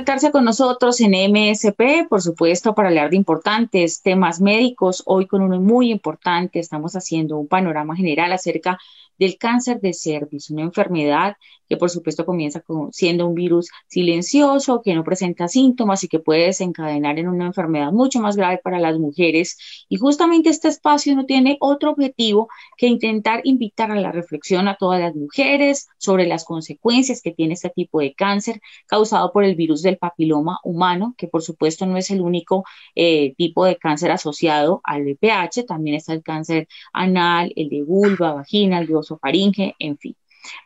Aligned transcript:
Conectarse 0.00 0.30
con 0.30 0.46
nosotros 0.46 0.98
en 1.02 1.10
MSP, 1.10 2.08
por 2.08 2.22
supuesto, 2.22 2.74
para 2.74 2.88
hablar 2.88 3.10
de 3.10 3.16
importantes 3.16 4.00
temas 4.00 4.40
médicos. 4.40 5.02
Hoy 5.04 5.26
con 5.26 5.42
uno 5.42 5.60
muy 5.60 5.90
importante, 5.90 6.58
estamos 6.58 6.96
haciendo 6.96 7.36
un 7.36 7.48
panorama 7.48 7.94
general 7.94 8.32
acerca 8.32 8.78
del 9.18 9.36
cáncer 9.36 9.78
de 9.82 9.92
cervix, 9.92 10.48
una 10.50 10.62
enfermedad 10.62 11.36
que 11.68 11.76
por 11.76 11.88
supuesto 11.88 12.26
comienza 12.26 12.64
siendo 12.90 13.28
un 13.28 13.34
virus 13.34 13.68
silencioso, 13.86 14.82
que 14.82 14.94
no 14.94 15.04
presenta 15.04 15.46
síntomas 15.46 16.02
y 16.02 16.08
que 16.08 16.18
puede 16.18 16.46
desencadenar 16.46 17.18
en 17.20 17.28
una 17.28 17.46
enfermedad 17.46 17.92
mucho 17.92 18.18
más 18.18 18.34
grave 18.34 18.58
para 18.64 18.80
las 18.80 18.98
mujeres. 18.98 19.56
Y 19.88 19.98
justamente 19.98 20.48
este 20.48 20.66
espacio 20.66 21.14
no 21.14 21.26
tiene 21.26 21.58
otro 21.60 21.92
objetivo 21.92 22.48
que 22.76 22.88
intentar 22.88 23.42
invitar 23.44 23.92
a 23.92 24.00
la 24.00 24.10
reflexión 24.10 24.66
a 24.66 24.74
todas 24.74 25.00
las 25.00 25.14
mujeres 25.14 25.86
sobre 25.98 26.26
las 26.26 26.44
consecuencias 26.44 27.22
que 27.22 27.30
tiene 27.30 27.54
este 27.54 27.70
tipo 27.70 28.00
de 28.00 28.14
cáncer 28.14 28.60
causado 28.86 29.32
por 29.32 29.44
el 29.44 29.54
virus 29.54 29.82
del 29.90 29.98
papiloma 29.98 30.58
humano, 30.64 31.14
que 31.18 31.28
por 31.28 31.42
supuesto 31.42 31.86
no 31.86 31.96
es 31.96 32.10
el 32.10 32.20
único 32.20 32.64
eh, 32.94 33.34
tipo 33.36 33.64
de 33.64 33.76
cáncer 33.76 34.10
asociado 34.10 34.80
al 34.84 35.02
VPH, 35.02 35.64
también 35.66 35.96
está 35.96 36.12
el 36.12 36.22
cáncer 36.22 36.68
anal, 36.92 37.52
el 37.56 37.68
de 37.68 37.82
vulva, 37.82 38.34
vagina, 38.34 38.78
el 38.78 38.86
de 38.86 38.96
osofaringe, 38.96 39.74
en 39.78 39.98
fin. 39.98 40.16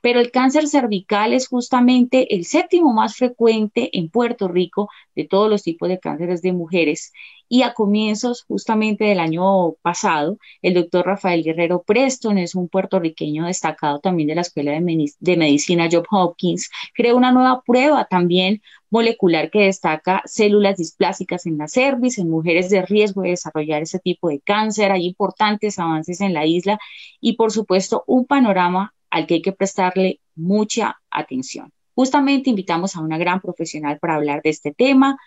Pero 0.03 0.21
el 0.21 0.31
cáncer 0.31 0.69
cervical 0.69 1.33
es 1.33 1.49
justamente 1.49 2.35
el 2.35 2.45
séptimo 2.45 2.93
más 2.93 3.17
frecuente 3.17 3.97
en 3.97 4.09
Puerto 4.09 4.49
Rico 4.49 4.89
de 5.15 5.25
todos 5.25 5.51
los 5.51 5.63
tipos 5.63 5.89
de 5.89 5.99
cánceres 5.99 6.43
de 6.43 6.53
mujeres. 6.53 7.13
Y 7.49 7.63
a 7.63 7.75
comienzos 7.75 8.45
justamente 8.45 9.05
del 9.05 9.21
año 9.21 9.73
pasado, 9.83 10.39
el 10.63 10.75
doctor 10.75 11.07
Rafael 11.07 11.43
Guerrero 11.45 11.83
Preston 11.83 12.39
es 12.39 12.55
un 12.55 12.69
puertorriqueño 12.69 13.47
destacado 13.47 14.01
también 14.01 14.29
de 14.29 14.35
la 14.37 14.41
Escuela 14.41 14.73
de, 14.73 15.37
Medicina 15.37 15.89
Job 15.91 16.07
Hopkins, 16.11 16.71
creó 16.95 17.17
una 17.17 17.33
nueva 17.33 17.63
prueba 17.63 18.07
también 18.07 18.63
molecular 18.95 19.51
que 19.51 19.63
destaca 19.63 20.23
células 20.25 20.77
displásicas 20.77 21.47
en 21.47 21.59
la 21.59 21.67
cervix, 21.67 22.19
en 22.19 22.31
mujeres 22.31 22.71
de 22.71 22.81
riesgo 22.83 23.23
de 23.23 23.31
desarrollar 23.31 23.83
ese 23.83 23.99
tipo 23.99 24.29
de 24.29 24.39
cáncer. 24.39 24.93
Hay 24.93 25.05
importantes 25.05 25.81
avances 25.81 26.21
en 26.21 26.33
la 26.33 26.47
isla 26.47 26.79
y, 27.21 27.33
por 27.33 27.51
supuesto, 27.51 28.05
un 28.07 28.25
panorama 28.25 28.95
al 29.11 29.27
que 29.27 29.35
hay 29.35 29.43
que 29.43 29.51
prestarle 29.51 30.21
mucha 30.37 31.01
atención. 31.11 31.73
Justamente 31.97 32.51
invitamos 32.51 32.95
a 32.95 33.01
una 33.01 33.19
gran 33.19 33.41
profesional 33.41 33.99
para 33.99 34.15
hablar 34.15 34.43
de 34.43 34.51
este 34.51 34.73
tema. 34.73 35.19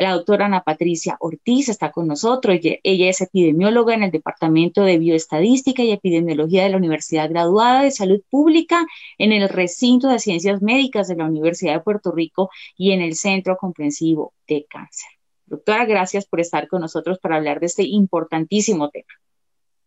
La 0.00 0.12
doctora 0.12 0.46
Ana 0.46 0.62
Patricia 0.62 1.18
Ortiz 1.20 1.68
está 1.68 1.92
con 1.92 2.06
nosotros. 2.06 2.58
Ella, 2.62 3.10
es 3.10 3.20
epidemióloga 3.20 3.92
en 3.92 4.02
el 4.02 4.10
Departamento 4.10 4.82
de 4.82 4.96
Bioestadística 4.96 5.82
y 5.82 5.92
Epidemiología 5.92 6.62
de 6.62 6.70
la 6.70 6.78
Universidad 6.78 7.28
Graduada 7.28 7.82
de 7.82 7.90
Salud 7.90 8.22
Pública 8.30 8.86
en 9.18 9.32
el 9.32 9.46
Recinto 9.50 10.08
de 10.08 10.18
Ciencias 10.18 10.62
Médicas 10.62 11.06
de 11.06 11.16
la 11.16 11.26
Universidad 11.26 11.74
de 11.74 11.80
Puerto 11.80 12.12
Rico 12.12 12.48
y 12.78 12.92
en 12.92 13.02
el 13.02 13.14
Centro 13.14 13.58
Comprensivo 13.58 14.32
de 14.48 14.64
Cáncer. 14.70 15.10
Doctora, 15.44 15.84
gracias 15.84 16.24
por 16.24 16.40
estar 16.40 16.66
con 16.66 16.80
nosotros 16.80 17.18
para 17.18 17.36
hablar 17.36 17.60
de 17.60 17.66
este 17.66 17.82
importantísimo 17.82 18.88
tema. 18.88 19.12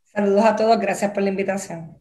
Saludos 0.03 0.45
a 0.45 0.55
todos, 0.55 0.79
gracias 0.79 1.11
por 1.11 1.23
la 1.23 1.29
invitación. 1.29 1.97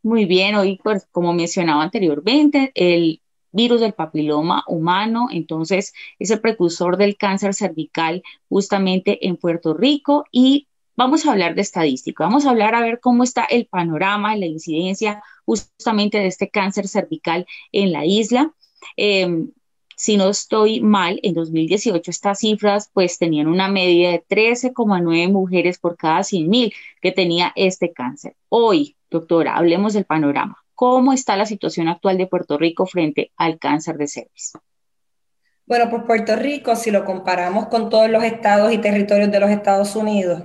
Muy 0.00 0.26
bien, 0.26 0.54
hoy, 0.54 0.78
pues, 0.84 1.08
como 1.10 1.32
mencionaba 1.32 1.82
anteriormente, 1.82 2.70
el 2.76 3.20
virus 3.54 3.80
del 3.80 3.94
papiloma 3.94 4.64
humano, 4.66 5.28
entonces 5.30 5.94
es 6.18 6.30
el 6.30 6.40
precursor 6.40 6.96
del 6.96 7.16
cáncer 7.16 7.54
cervical 7.54 8.22
justamente 8.48 9.26
en 9.26 9.36
Puerto 9.36 9.74
Rico 9.74 10.24
y 10.30 10.68
vamos 10.96 11.26
a 11.26 11.32
hablar 11.32 11.54
de 11.54 11.62
estadística, 11.62 12.24
vamos 12.24 12.46
a 12.46 12.50
hablar 12.50 12.74
a 12.74 12.80
ver 12.80 13.00
cómo 13.00 13.22
está 13.22 13.44
el 13.44 13.66
panorama, 13.66 14.36
la 14.36 14.46
incidencia 14.46 15.22
justamente 15.44 16.18
de 16.18 16.26
este 16.26 16.50
cáncer 16.50 16.88
cervical 16.88 17.46
en 17.72 17.92
la 17.92 18.04
isla. 18.04 18.52
Em, 18.96 19.50
si 19.96 20.16
no 20.16 20.28
estoy 20.28 20.80
mal, 20.80 21.20
en 21.22 21.34
2018 21.34 22.10
estas 22.10 22.40
cifras 22.40 22.90
pues 22.92 23.18
tenían 23.18 23.46
una 23.46 23.68
media 23.68 24.10
de 24.10 24.24
13,9 24.26 25.30
mujeres 25.30 25.78
por 25.78 25.96
cada 25.96 26.24
100.000 26.24 26.72
que 27.00 27.12
tenía 27.12 27.52
este 27.54 27.92
cáncer. 27.92 28.36
Hoy, 28.48 28.96
doctora, 29.10 29.56
hablemos 29.56 29.92
del 29.94 30.04
panorama. 30.04 30.63
¿Cómo 30.74 31.12
está 31.12 31.36
la 31.36 31.46
situación 31.46 31.88
actual 31.88 32.18
de 32.18 32.26
Puerto 32.26 32.58
Rico 32.58 32.86
frente 32.86 33.32
al 33.36 33.58
cáncer 33.58 33.96
de 33.96 34.08
cervix? 34.08 34.52
Bueno, 35.66 35.88
pues 35.88 36.02
Puerto 36.02 36.36
Rico, 36.36 36.76
si 36.76 36.90
lo 36.90 37.04
comparamos 37.04 37.68
con 37.68 37.88
todos 37.88 38.10
los 38.10 38.22
estados 38.22 38.72
y 38.72 38.78
territorios 38.78 39.30
de 39.30 39.40
los 39.40 39.50
Estados 39.50 39.96
Unidos, 39.96 40.42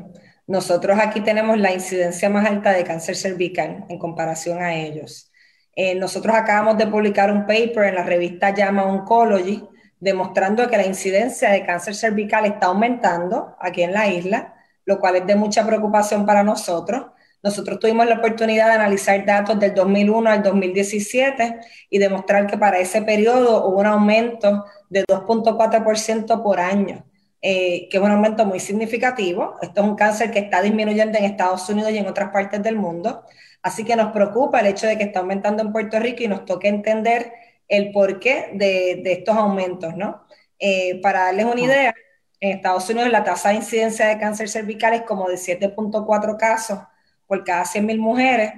nosotros 0.47 0.97
aquí 0.99 1.21
tenemos 1.21 1.57
la 1.59 1.73
incidencia 1.73 2.29
más 2.29 2.47
alta 2.47 2.71
de 2.71 2.83
cáncer 2.83 3.15
cervical 3.15 3.85
en 3.89 3.99
comparación 3.99 4.61
a 4.61 4.75
ellos. 4.75 5.31
Eh, 5.75 5.95
nosotros 5.95 6.35
acabamos 6.35 6.77
de 6.77 6.87
publicar 6.87 7.31
un 7.31 7.45
paper 7.45 7.85
en 7.85 7.95
la 7.95 8.03
revista 8.03 8.53
Llama 8.53 8.83
Oncology 8.83 9.63
demostrando 9.99 10.67
que 10.69 10.77
la 10.77 10.85
incidencia 10.85 11.51
de 11.51 11.65
cáncer 11.65 11.95
cervical 11.95 12.45
está 12.45 12.67
aumentando 12.67 13.55
aquí 13.59 13.83
en 13.83 13.93
la 13.93 14.07
isla, 14.07 14.55
lo 14.85 14.99
cual 14.99 15.17
es 15.17 15.27
de 15.27 15.35
mucha 15.35 15.65
preocupación 15.65 16.25
para 16.25 16.43
nosotros. 16.43 17.07
Nosotros 17.41 17.79
tuvimos 17.79 18.05
la 18.05 18.15
oportunidad 18.15 18.67
de 18.67 18.73
analizar 18.73 19.25
datos 19.25 19.59
del 19.59 19.73
2001 19.73 20.29
al 20.29 20.43
2017 20.43 21.59
y 21.89 21.97
demostrar 21.97 22.47
que 22.47 22.57
para 22.57 22.79
ese 22.79 23.01
periodo 23.01 23.65
hubo 23.65 23.79
un 23.79 23.85
aumento 23.85 24.65
de 24.89 25.05
2.4% 25.05 26.43
por 26.43 26.59
año, 26.59 27.05
eh, 27.41 27.87
que 27.89 27.97
es 27.97 28.03
un 28.03 28.11
aumento 28.11 28.45
muy 28.45 28.59
significativo. 28.59 29.55
Esto 29.61 29.81
es 29.81 29.87
un 29.87 29.95
cáncer 29.95 30.31
que 30.31 30.39
está 30.39 30.61
disminuyendo 30.61 31.17
en 31.17 31.25
Estados 31.25 31.69
Unidos 31.69 31.91
y 31.91 31.97
en 31.97 32.07
otras 32.07 32.29
partes 32.29 32.61
del 32.61 32.75
mundo. 32.75 33.23
Así 33.61 33.85
que 33.85 33.95
nos 33.95 34.11
preocupa 34.11 34.59
el 34.59 34.67
hecho 34.67 34.87
de 34.87 34.97
que 34.97 35.05
está 35.05 35.19
aumentando 35.19 35.63
en 35.63 35.71
Puerto 35.71 35.99
Rico 35.99 36.23
y 36.23 36.27
nos 36.27 36.43
toca 36.45 36.67
entender 36.67 37.31
el 37.69 37.91
porqué 37.91 38.49
de, 38.53 39.01
de 39.03 39.13
estos 39.13 39.35
aumentos, 39.37 39.95
¿no? 39.95 40.25
Eh, 40.59 40.99
para 41.01 41.25
darles 41.25 41.45
una 41.45 41.61
idea, 41.61 41.93
en 42.41 42.57
Estados 42.57 42.89
Unidos 42.89 43.09
la 43.09 43.23
tasa 43.23 43.49
de 43.49 43.55
incidencia 43.55 44.07
de 44.07 44.17
cáncer 44.17 44.49
cervical 44.49 44.93
es 44.93 45.01
como 45.03 45.27
de 45.29 45.35
7.4 45.35 46.37
casos 46.37 46.79
por 47.29 47.43
cada 47.43 47.63
100.000 47.63 47.99
mujeres. 47.99 48.53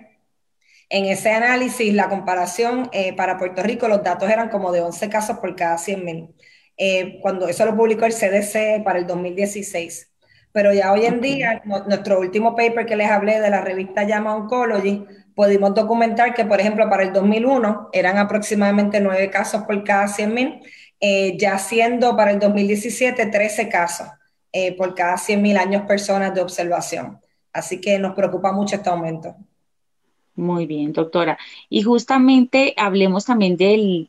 En 0.89 1.05
ese 1.05 1.31
análisis, 1.31 1.93
la 1.93 2.09
comparación 2.09 2.89
eh, 2.93 3.13
para 3.13 3.37
Puerto 3.37 3.61
Rico, 3.61 3.87
los 3.87 4.01
datos 4.01 4.29
eran 4.29 4.49
como 4.49 4.71
de 4.71 4.81
11 4.81 5.09
casos 5.09 5.37
por 5.39 5.55
cada 5.55 5.75
100.000. 5.75 6.33
Eh, 6.77 7.19
cuando 7.21 7.47
eso 7.47 7.65
lo 7.65 7.75
publicó 7.75 8.05
el 8.05 8.13
CDC 8.13 8.83
para 8.83 8.97
el 8.97 9.05
2016. 9.05 10.09
Pero 10.53 10.73
ya 10.73 10.91
hoy 10.91 11.05
en 11.05 11.21
día, 11.21 11.61
nuestro 11.65 12.19
último 12.19 12.55
paper 12.55 12.85
que 12.85 12.95
les 12.95 13.09
hablé 13.09 13.39
de 13.39 13.49
la 13.49 13.61
revista 13.61 14.03
Llama 14.03 14.35
Oncology, 14.35 15.05
pudimos 15.35 15.73
documentar 15.75 16.33
que, 16.33 16.45
por 16.45 16.59
ejemplo, 16.59 16.89
para 16.89 17.03
el 17.03 17.13
2001 17.13 17.89
eran 17.93 18.17
aproximadamente 18.17 18.99
9 18.99 19.29
casos 19.29 19.63
por 19.63 19.83
cada 19.83 20.07
100.000, 20.07 20.61
eh, 21.01 21.37
ya 21.37 21.57
siendo 21.57 22.15
para 22.15 22.31
el 22.31 22.39
2017 22.39 23.25
13 23.25 23.69
casos 23.69 24.07
eh, 24.53 24.75
por 24.75 24.95
cada 24.95 25.15
100.000 25.15 25.57
años 25.57 25.81
personas 25.83 26.33
de 26.33 26.41
observación. 26.41 27.19
Así 27.53 27.81
que 27.81 27.99
nos 27.99 28.15
preocupa 28.15 28.51
mucho 28.51 28.75
este 28.75 28.89
aumento. 28.89 29.35
Muy 30.35 30.65
bien, 30.65 30.93
doctora. 30.93 31.37
Y 31.69 31.83
justamente 31.83 32.73
hablemos 32.77 33.25
también 33.25 33.57
de 33.57 34.07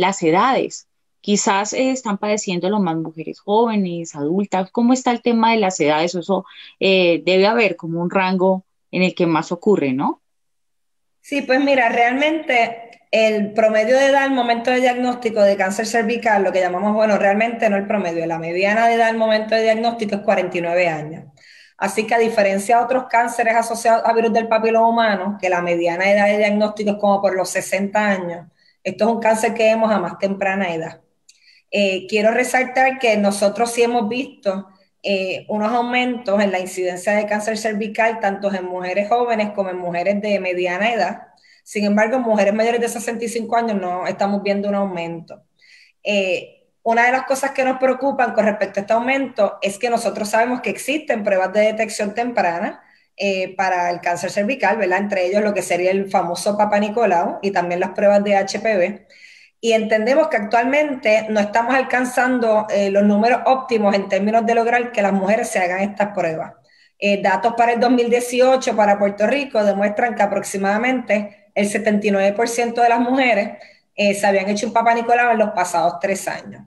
las 0.00 0.22
edades 0.22 0.86
quizás 1.26 1.72
eh, 1.72 1.90
están 1.90 2.18
padeciendo 2.18 2.70
lo 2.70 2.78
más 2.78 2.94
mujeres 2.94 3.40
jóvenes, 3.40 4.14
adultas. 4.14 4.70
¿Cómo 4.70 4.92
está 4.92 5.10
el 5.10 5.22
tema 5.22 5.50
de 5.50 5.56
las 5.56 5.80
edades? 5.80 6.14
Eso 6.14 6.46
eh, 6.78 7.20
debe 7.26 7.48
haber 7.48 7.74
como 7.74 8.00
un 8.00 8.10
rango 8.10 8.64
en 8.92 9.02
el 9.02 9.12
que 9.12 9.26
más 9.26 9.50
ocurre, 9.50 9.92
¿no? 9.92 10.22
Sí, 11.20 11.42
pues 11.42 11.60
mira, 11.60 11.88
realmente 11.88 13.00
el 13.10 13.52
promedio 13.54 13.96
de 13.96 14.06
edad 14.06 14.22
al 14.22 14.30
momento 14.30 14.70
de 14.70 14.80
diagnóstico 14.80 15.42
de 15.42 15.56
cáncer 15.56 15.86
cervical, 15.86 16.44
lo 16.44 16.52
que 16.52 16.60
llamamos, 16.60 16.94
bueno, 16.94 17.18
realmente 17.18 17.68
no 17.68 17.76
el 17.76 17.88
promedio, 17.88 18.24
la 18.26 18.38
mediana 18.38 18.86
de 18.86 18.94
edad 18.94 19.08
al 19.08 19.18
momento 19.18 19.56
de 19.56 19.64
diagnóstico 19.64 20.14
es 20.14 20.20
49 20.20 20.88
años. 20.88 21.24
Así 21.78 22.06
que 22.06 22.14
a 22.14 22.18
diferencia 22.18 22.78
de 22.78 22.84
otros 22.84 23.04
cánceres 23.10 23.54
asociados 23.54 24.02
a 24.04 24.12
virus 24.12 24.32
del 24.32 24.48
papiloma 24.48 24.88
humano, 24.88 25.38
que 25.40 25.50
la 25.50 25.60
mediana 25.60 26.10
edad 26.10 26.26
de 26.26 26.38
diagnóstico 26.38 26.92
es 26.92 26.96
como 26.96 27.20
por 27.20 27.36
los 27.36 27.50
60 27.50 27.98
años, 27.98 28.46
esto 28.82 29.04
es 29.04 29.10
un 29.10 29.20
cáncer 29.20 29.52
que 29.52 29.64
vemos 29.64 29.90
a 29.90 29.98
más 29.98 30.18
temprana 30.18 30.72
edad. 30.72 31.00
Eh, 31.70 32.06
quiero 32.08 32.30
resaltar 32.30 32.98
que 32.98 33.16
nosotros 33.16 33.72
sí 33.72 33.82
hemos 33.82 34.08
visto 34.08 34.68
eh, 35.02 35.44
unos 35.48 35.72
aumentos 35.72 36.40
en 36.40 36.52
la 36.52 36.58
incidencia 36.60 37.12
de 37.12 37.26
cáncer 37.26 37.58
cervical, 37.58 38.20
tanto 38.20 38.52
en 38.52 38.64
mujeres 38.64 39.08
jóvenes 39.08 39.50
como 39.50 39.70
en 39.70 39.76
mujeres 39.78 40.22
de 40.22 40.40
mediana 40.40 40.92
edad. 40.92 41.22
Sin 41.64 41.84
embargo, 41.84 42.16
en 42.16 42.22
mujeres 42.22 42.54
mayores 42.54 42.80
de 42.80 42.88
65 42.88 43.56
años 43.56 43.80
no 43.80 44.06
estamos 44.06 44.42
viendo 44.42 44.68
un 44.68 44.76
aumento. 44.76 45.42
Eh, 46.02 46.55
una 46.86 47.06
de 47.06 47.12
las 47.12 47.24
cosas 47.24 47.50
que 47.50 47.64
nos 47.64 47.78
preocupan 47.78 48.32
con 48.32 48.44
respecto 48.44 48.80
a 48.80 48.82
este 48.82 48.92
aumento 48.92 49.58
es 49.60 49.78
que 49.78 49.90
nosotros 49.90 50.28
sabemos 50.28 50.60
que 50.60 50.70
existen 50.70 51.24
pruebas 51.24 51.52
de 51.52 51.60
detección 51.60 52.14
temprana 52.14 52.82
para 53.56 53.90
el 53.90 54.00
cáncer 54.00 54.30
cervical, 54.30 54.76
¿verdad? 54.76 54.98
Entre 54.98 55.26
ellos 55.26 55.42
lo 55.42 55.54
que 55.54 55.62
sería 55.62 55.90
el 55.90 56.10
famoso 56.10 56.56
Papa 56.56 56.78
Nicolau 56.78 57.38
y 57.40 57.50
también 57.50 57.80
las 57.80 57.90
pruebas 57.90 58.22
de 58.22 58.36
HPV 58.36 59.06
y 59.60 59.72
entendemos 59.72 60.28
que 60.28 60.36
actualmente 60.36 61.26
no 61.28 61.40
estamos 61.40 61.74
alcanzando 61.74 62.66
eh, 62.70 62.90
los 62.90 63.04
números 63.04 63.40
óptimos 63.46 63.94
en 63.94 64.08
términos 64.08 64.44
de 64.46 64.54
lograr 64.54 64.92
que 64.92 65.02
las 65.02 65.12
mujeres 65.12 65.48
se 65.48 65.58
hagan 65.58 65.80
estas 65.80 66.12
pruebas. 66.14 66.52
Eh, 66.98 67.20
datos 67.22 67.54
para 67.56 67.72
el 67.72 67.80
2018 67.80 68.76
para 68.76 68.98
Puerto 68.98 69.26
Rico 69.26 69.62
demuestran 69.64 70.14
que 70.14 70.22
aproximadamente 70.22 71.50
el 71.54 71.68
79% 71.68 72.80
de 72.80 72.88
las 72.88 73.00
mujeres 73.00 73.58
eh, 73.94 74.14
se 74.14 74.26
habían 74.26 74.48
hecho 74.48 74.66
un 74.66 74.72
papá 74.72 74.94
Nicolau 74.94 75.32
en 75.32 75.38
los 75.38 75.50
pasados 75.50 75.98
tres 76.00 76.28
años. 76.28 76.62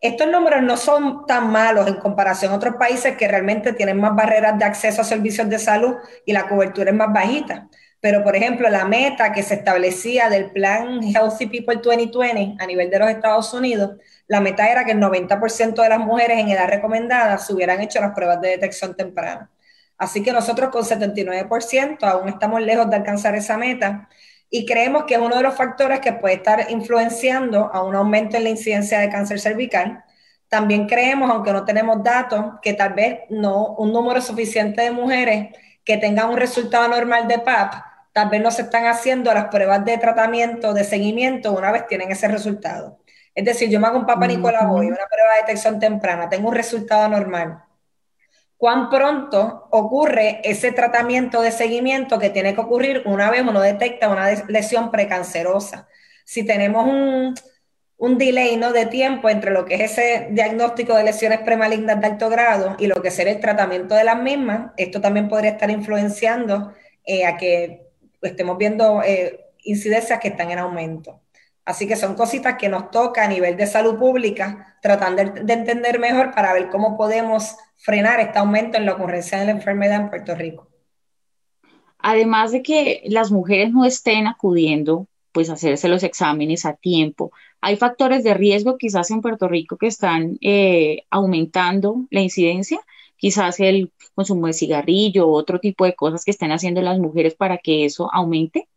Estos 0.00 0.28
números 0.28 0.62
no 0.62 0.76
son 0.76 1.26
tan 1.26 1.50
malos 1.50 1.88
en 1.88 1.96
comparación 1.96 2.52
a 2.52 2.56
otros 2.56 2.76
países 2.76 3.16
que 3.16 3.26
realmente 3.26 3.72
tienen 3.72 3.98
más 3.98 4.14
barreras 4.14 4.56
de 4.56 4.64
acceso 4.64 5.00
a 5.00 5.04
servicios 5.04 5.48
de 5.48 5.58
salud 5.58 5.96
y 6.24 6.32
la 6.32 6.48
cobertura 6.48 6.90
es 6.90 6.96
más 6.96 7.12
bajita. 7.12 7.68
Pero, 8.00 8.22
por 8.22 8.36
ejemplo, 8.36 8.68
la 8.70 8.84
meta 8.84 9.32
que 9.32 9.42
se 9.42 9.54
establecía 9.54 10.28
del 10.28 10.52
plan 10.52 11.02
Healthy 11.02 11.46
People 11.46 11.80
2020 11.82 12.62
a 12.62 12.66
nivel 12.66 12.90
de 12.90 12.98
los 13.00 13.10
Estados 13.10 13.52
Unidos, 13.52 13.96
la 14.28 14.40
meta 14.40 14.70
era 14.70 14.84
que 14.84 14.92
el 14.92 15.00
90% 15.00 15.82
de 15.82 15.88
las 15.88 15.98
mujeres 15.98 16.38
en 16.38 16.48
edad 16.50 16.68
recomendada 16.68 17.38
se 17.38 17.52
hubieran 17.52 17.80
hecho 17.80 18.00
las 18.00 18.12
pruebas 18.14 18.40
de 18.40 18.50
detección 18.50 18.94
temprana. 18.94 19.50
Así 19.96 20.22
que 20.22 20.32
nosotros 20.32 20.70
con 20.70 20.84
79% 20.84 22.04
aún 22.04 22.28
estamos 22.28 22.62
lejos 22.62 22.88
de 22.88 22.96
alcanzar 22.96 23.34
esa 23.34 23.58
meta 23.58 24.08
y 24.50 24.66
creemos 24.66 25.04
que 25.04 25.14
es 25.14 25.20
uno 25.20 25.36
de 25.36 25.42
los 25.42 25.54
factores 25.54 26.00
que 26.00 26.12
puede 26.12 26.36
estar 26.36 26.70
influenciando 26.70 27.70
a 27.72 27.82
un 27.82 27.94
aumento 27.94 28.36
en 28.36 28.44
la 28.44 28.50
incidencia 28.50 28.98
de 29.00 29.10
cáncer 29.10 29.40
cervical. 29.40 30.04
También 30.48 30.86
creemos, 30.86 31.30
aunque 31.30 31.52
no 31.52 31.64
tenemos 31.64 32.02
datos, 32.02 32.54
que 32.62 32.72
tal 32.72 32.94
vez 32.94 33.20
no 33.30 33.74
un 33.76 33.92
número 33.92 34.20
suficiente 34.20 34.82
de 34.82 34.90
mujeres 34.90 35.56
que 35.84 35.98
tengan 35.98 36.30
un 36.30 36.36
resultado 36.36 36.88
normal 36.88 37.28
de 37.28 37.38
PAP 37.38 37.74
tal 38.18 38.30
vez 38.30 38.42
no 38.42 38.50
se 38.50 38.62
están 38.62 38.86
haciendo 38.86 39.32
las 39.32 39.44
pruebas 39.44 39.84
de 39.84 39.96
tratamiento, 39.96 40.74
de 40.74 40.82
seguimiento, 40.82 41.52
una 41.52 41.70
vez 41.70 41.86
tienen 41.86 42.10
ese 42.10 42.26
resultado. 42.26 42.98
Es 43.32 43.44
decir, 43.44 43.70
yo 43.70 43.78
me 43.78 43.86
hago 43.86 44.00
un 44.00 44.06
Papa 44.06 44.26
Nicolau 44.26 44.66
voy, 44.66 44.88
una 44.88 45.06
prueba 45.08 45.34
de 45.34 45.40
detección 45.42 45.78
temprana, 45.78 46.28
tengo 46.28 46.48
un 46.48 46.54
resultado 46.56 47.08
normal. 47.08 47.62
¿Cuán 48.58 48.90
pronto 48.90 49.68
ocurre 49.70 50.40
ese 50.42 50.72
tratamiento 50.72 51.40
de 51.40 51.52
seguimiento 51.52 52.18
que 52.18 52.28
tiene 52.28 52.54
que 52.54 52.60
ocurrir 52.60 53.02
una 53.06 53.30
vez 53.30 53.42
uno 53.42 53.60
detecta 53.60 54.08
una 54.08 54.28
lesión 54.48 54.90
precancerosa? 54.90 55.88
Si 56.24 56.44
tenemos 56.44 56.84
un, 56.88 57.36
un 57.98 58.18
delay 58.18 58.56
¿no? 58.56 58.72
de 58.72 58.86
tiempo 58.86 59.28
entre 59.28 59.52
lo 59.52 59.64
que 59.64 59.76
es 59.76 59.92
ese 59.92 60.26
diagnóstico 60.32 60.96
de 60.96 61.04
lesiones 61.04 61.38
premalignas 61.42 62.00
de 62.00 62.06
alto 62.08 62.28
grado 62.28 62.74
y 62.80 62.88
lo 62.88 63.00
que 63.00 63.12
será 63.12 63.30
el 63.30 63.38
tratamiento 63.38 63.94
de 63.94 64.02
las 64.02 64.20
mismas, 64.20 64.72
esto 64.76 65.00
también 65.00 65.28
podría 65.28 65.52
estar 65.52 65.70
influenciando 65.70 66.72
eh, 67.04 67.26
a 67.26 67.36
que 67.36 67.86
estemos 68.22 68.58
viendo 68.58 69.04
eh, 69.04 69.38
incidencias 69.62 70.18
que 70.18 70.28
están 70.28 70.50
en 70.50 70.58
aumento. 70.58 71.20
Así 71.68 71.86
que 71.86 71.96
son 71.96 72.14
cositas 72.14 72.56
que 72.56 72.70
nos 72.70 72.90
toca 72.90 73.22
a 73.22 73.28
nivel 73.28 73.54
de 73.54 73.66
salud 73.66 73.98
pública, 73.98 74.78
tratando 74.80 75.22
de, 75.22 75.52
entender 75.52 75.98
mejor 75.98 76.34
para 76.34 76.54
ver 76.54 76.70
cómo 76.70 76.96
podemos 76.96 77.56
frenar 77.76 78.20
este 78.20 78.38
aumento 78.38 78.78
en 78.78 78.86
la 78.86 78.94
ocurrencia 78.94 79.38
de 79.38 79.44
la 79.44 79.50
enfermedad 79.50 80.00
en 80.00 80.08
Puerto 80.08 80.34
Rico. 80.34 80.66
Además 81.98 82.52
de 82.52 82.62
que 82.62 83.02
las 83.08 83.30
mujeres 83.30 83.70
no 83.70 83.84
estén 83.84 84.26
acudiendo, 84.26 85.08
pues 85.30 85.50
hacerse 85.50 85.90
los 85.90 86.04
exámenes 86.04 86.64
a 86.64 86.72
tiempo, 86.72 87.32
hay 87.60 87.76
factores 87.76 88.24
de 88.24 88.32
riesgo 88.32 88.78
quizás 88.78 89.10
en 89.10 89.20
Puerto 89.20 89.46
Rico 89.46 89.76
que 89.76 89.88
están 89.88 90.38
eh, 90.40 91.02
aumentando 91.10 92.06
la 92.08 92.22
incidencia, 92.22 92.80
quizás 93.18 93.60
el 93.60 93.92
consumo 94.14 94.46
de 94.46 94.54
cigarrillo 94.54 95.28
otro 95.28 95.60
tipo 95.60 95.84
de 95.84 95.94
cosas 95.94 96.24
que 96.24 96.30
estén 96.30 96.50
haciendo 96.50 96.80
las 96.80 96.98
mujeres 96.98 97.34
para 97.34 97.58
que 97.58 97.84
eso 97.84 98.08
aumente? 98.10 98.68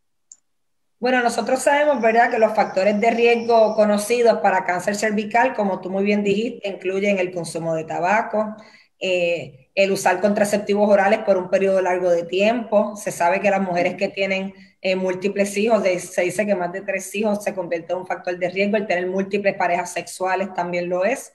Bueno, 1.01 1.24
nosotros 1.24 1.63
sabemos, 1.63 2.00
¿verdad?, 2.00 2.30
que 2.30 2.38
los 2.38 2.53
factores 2.56 3.00
de 3.01 3.09
riesgo 3.09 3.74
conocidos 3.75 4.38
para 4.39 4.63
cáncer 4.65 4.95
cervical, 4.95 5.56
como 5.56 5.81
tú 5.81 5.89
muy 5.89 6.03
bien 6.03 6.24
dijiste, 6.24 6.69
incluyen 6.69 7.18
el 7.18 7.31
consumo 7.33 7.74
de 7.74 7.86
tabaco, 7.86 8.56
eh, 9.00 9.71
el 9.74 9.92
usar 9.92 10.21
contraceptivos 10.21 10.88
orales 10.88 11.21
por 11.21 11.38
un 11.38 11.50
periodo 11.50 11.81
largo 11.81 12.12
de 12.12 12.24
tiempo. 12.24 12.95
Se 12.95 13.12
sabe 13.12 13.42
que 13.42 13.50
las 13.50 13.62
mujeres 13.63 13.95
que 13.95 14.09
tienen 14.09 14.53
eh, 14.81 14.95
múltiples 14.95 15.57
hijos, 15.57 15.83
se 15.83 16.21
dice 16.21 16.45
que 16.45 16.53
más 16.56 16.71
de 16.71 16.81
tres 16.81 17.13
hijos 17.15 17.44
se 17.44 17.56
convierte 17.56 17.94
en 17.94 18.00
un 18.00 18.07
factor 18.07 18.38
de 18.38 18.50
riesgo. 18.50 18.77
El 18.77 18.86
tener 18.86 19.07
múltiples 19.07 19.56
parejas 19.56 19.92
sexuales 19.94 20.53
también 20.53 20.88
lo 20.88 21.03
es. 21.03 21.33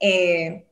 Eh, 0.00 0.67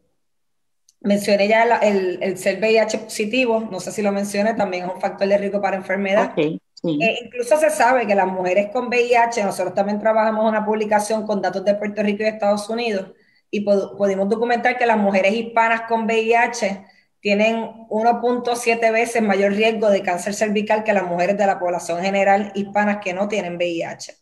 Mencioné 1.07 1.47
ya 1.47 1.63
el, 1.79 2.19
el, 2.21 2.37
ser 2.37 2.59
VIH 2.59 2.99
positivo, 2.99 3.61
no 3.71 3.79
sé 3.79 3.93
si 3.93 4.03
lo 4.03 4.11
mencioné, 4.11 4.55
también 4.55 4.87
es 4.87 4.93
un 4.93 5.01
factor 5.01 5.29
de 5.29 5.39
riesgo 5.39 5.61
para 5.61 5.77
enfermedad. 5.77 6.33
Eh, 6.37 7.19
incluso 7.25 7.57
se 7.57 7.71
sabe 7.71 8.09
que 8.09 8.15
las 8.17 8.27
mujeres 8.27 8.71
con 8.73 8.89
VIH, 8.89 9.45
nosotros 9.45 9.73
también 9.73 10.01
trabajamos 10.01 10.43
en 10.43 10.49
una 10.49 10.65
publicación 10.65 11.25
con 11.25 11.41
datos 11.41 11.65
de 11.65 11.77
Puerto 11.77 12.03
Rico 12.03 12.23
y 12.23 12.25
de 12.25 12.31
Estados 12.31 12.69
Unidos, 12.69 13.13
y 13.53 13.61
pudimos 13.61 14.29
documentar 14.29 14.77
que 14.77 14.85
las 14.85 14.99
mujeres 14.99 15.33
hispanas 15.33 15.83
con 15.83 16.07
VIH 16.07 16.85
tienen 17.21 17.87
1.7 17.89 18.93
veces 18.93 19.23
mayor 19.23 19.53
riesgo 19.53 19.89
de 19.91 20.03
cáncer 20.03 20.35
cervical 20.35 20.83
que 20.83 20.93
las 20.93 21.07
mujeres 21.07 21.39
de 21.39 21.47
la 21.47 21.61
población 21.61 22.03
general 22.03 22.51
hispanas 22.57 22.99
que 22.99 23.15
no 23.15 23.29
tienen 23.29 23.57
VIH. 23.57 24.17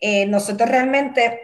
Eh, 0.00 0.26
nosotros 0.26 0.68
realmente 0.68 1.40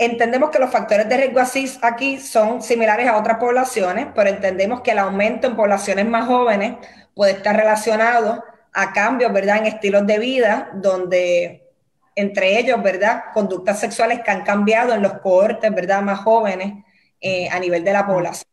Entendemos 0.00 0.50
que 0.50 0.60
los 0.60 0.70
factores 0.70 1.08
de 1.08 1.16
riesgo 1.16 1.40
aquí 1.82 2.20
son 2.20 2.62
similares 2.62 3.08
a 3.08 3.16
otras 3.16 3.38
poblaciones, 3.38 4.06
pero 4.14 4.30
entendemos 4.30 4.80
que 4.80 4.92
el 4.92 5.00
aumento 5.00 5.48
en 5.48 5.56
poblaciones 5.56 6.06
más 6.06 6.28
jóvenes 6.28 6.76
puede 7.14 7.32
estar 7.32 7.56
relacionado 7.56 8.44
a 8.72 8.92
cambios, 8.92 9.32
¿verdad?, 9.32 9.56
en 9.58 9.66
estilos 9.66 10.06
de 10.06 10.20
vida, 10.20 10.70
donde 10.74 11.68
entre 12.14 12.60
ellos, 12.60 12.80
¿verdad?, 12.80 13.24
conductas 13.34 13.80
sexuales 13.80 14.20
que 14.24 14.30
han 14.30 14.44
cambiado 14.44 14.94
en 14.94 15.02
los 15.02 15.14
cohortes, 15.14 15.74
¿verdad?, 15.74 16.00
más 16.02 16.20
jóvenes 16.20 16.84
eh, 17.20 17.48
a 17.50 17.58
nivel 17.58 17.82
de 17.82 17.92
la 17.92 18.06
población. 18.06 18.48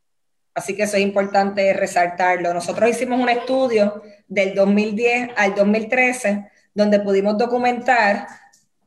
Así 0.55 0.75
que 0.75 0.83
eso 0.83 0.97
es 0.97 1.03
importante 1.03 1.73
resaltarlo. 1.73 2.53
Nosotros 2.55 2.89
hicimos 2.89 3.19
un 3.19 3.29
estudio 3.29 4.01
del 4.27 4.55
2010 4.55 5.31
al 5.35 5.53
2013 5.53 6.49
donde 6.73 6.99
pudimos 7.01 7.37
documentar 7.37 8.27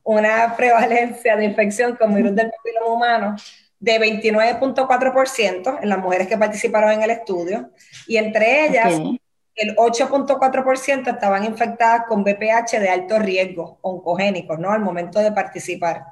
una 0.03 0.55
prevalencia 0.55 1.35
de 1.35 1.45
infección 1.45 1.95
con 1.95 2.13
virus 2.13 2.35
del 2.35 2.51
papiloma 2.51 2.93
humano 2.93 3.35
de 3.79 3.99
29.4% 3.99 5.79
en 5.81 5.89
las 5.89 5.99
mujeres 5.99 6.27
que 6.27 6.37
participaron 6.37 6.91
en 6.91 7.03
el 7.03 7.11
estudio 7.11 7.71
y 8.07 8.17
entre 8.17 8.65
ellas 8.65 8.99
el 9.55 9.75
8.4% 9.75 11.13
estaban 11.13 11.43
infectadas 11.43 12.03
con 12.07 12.23
BPH 12.23 12.79
de 12.79 12.89
alto 12.89 13.19
riesgo, 13.19 13.77
oncogénicos, 13.81 14.57
¿no? 14.57 14.71
Al 14.71 14.79
momento 14.81 15.19
de 15.19 15.31
participar, 15.31 16.03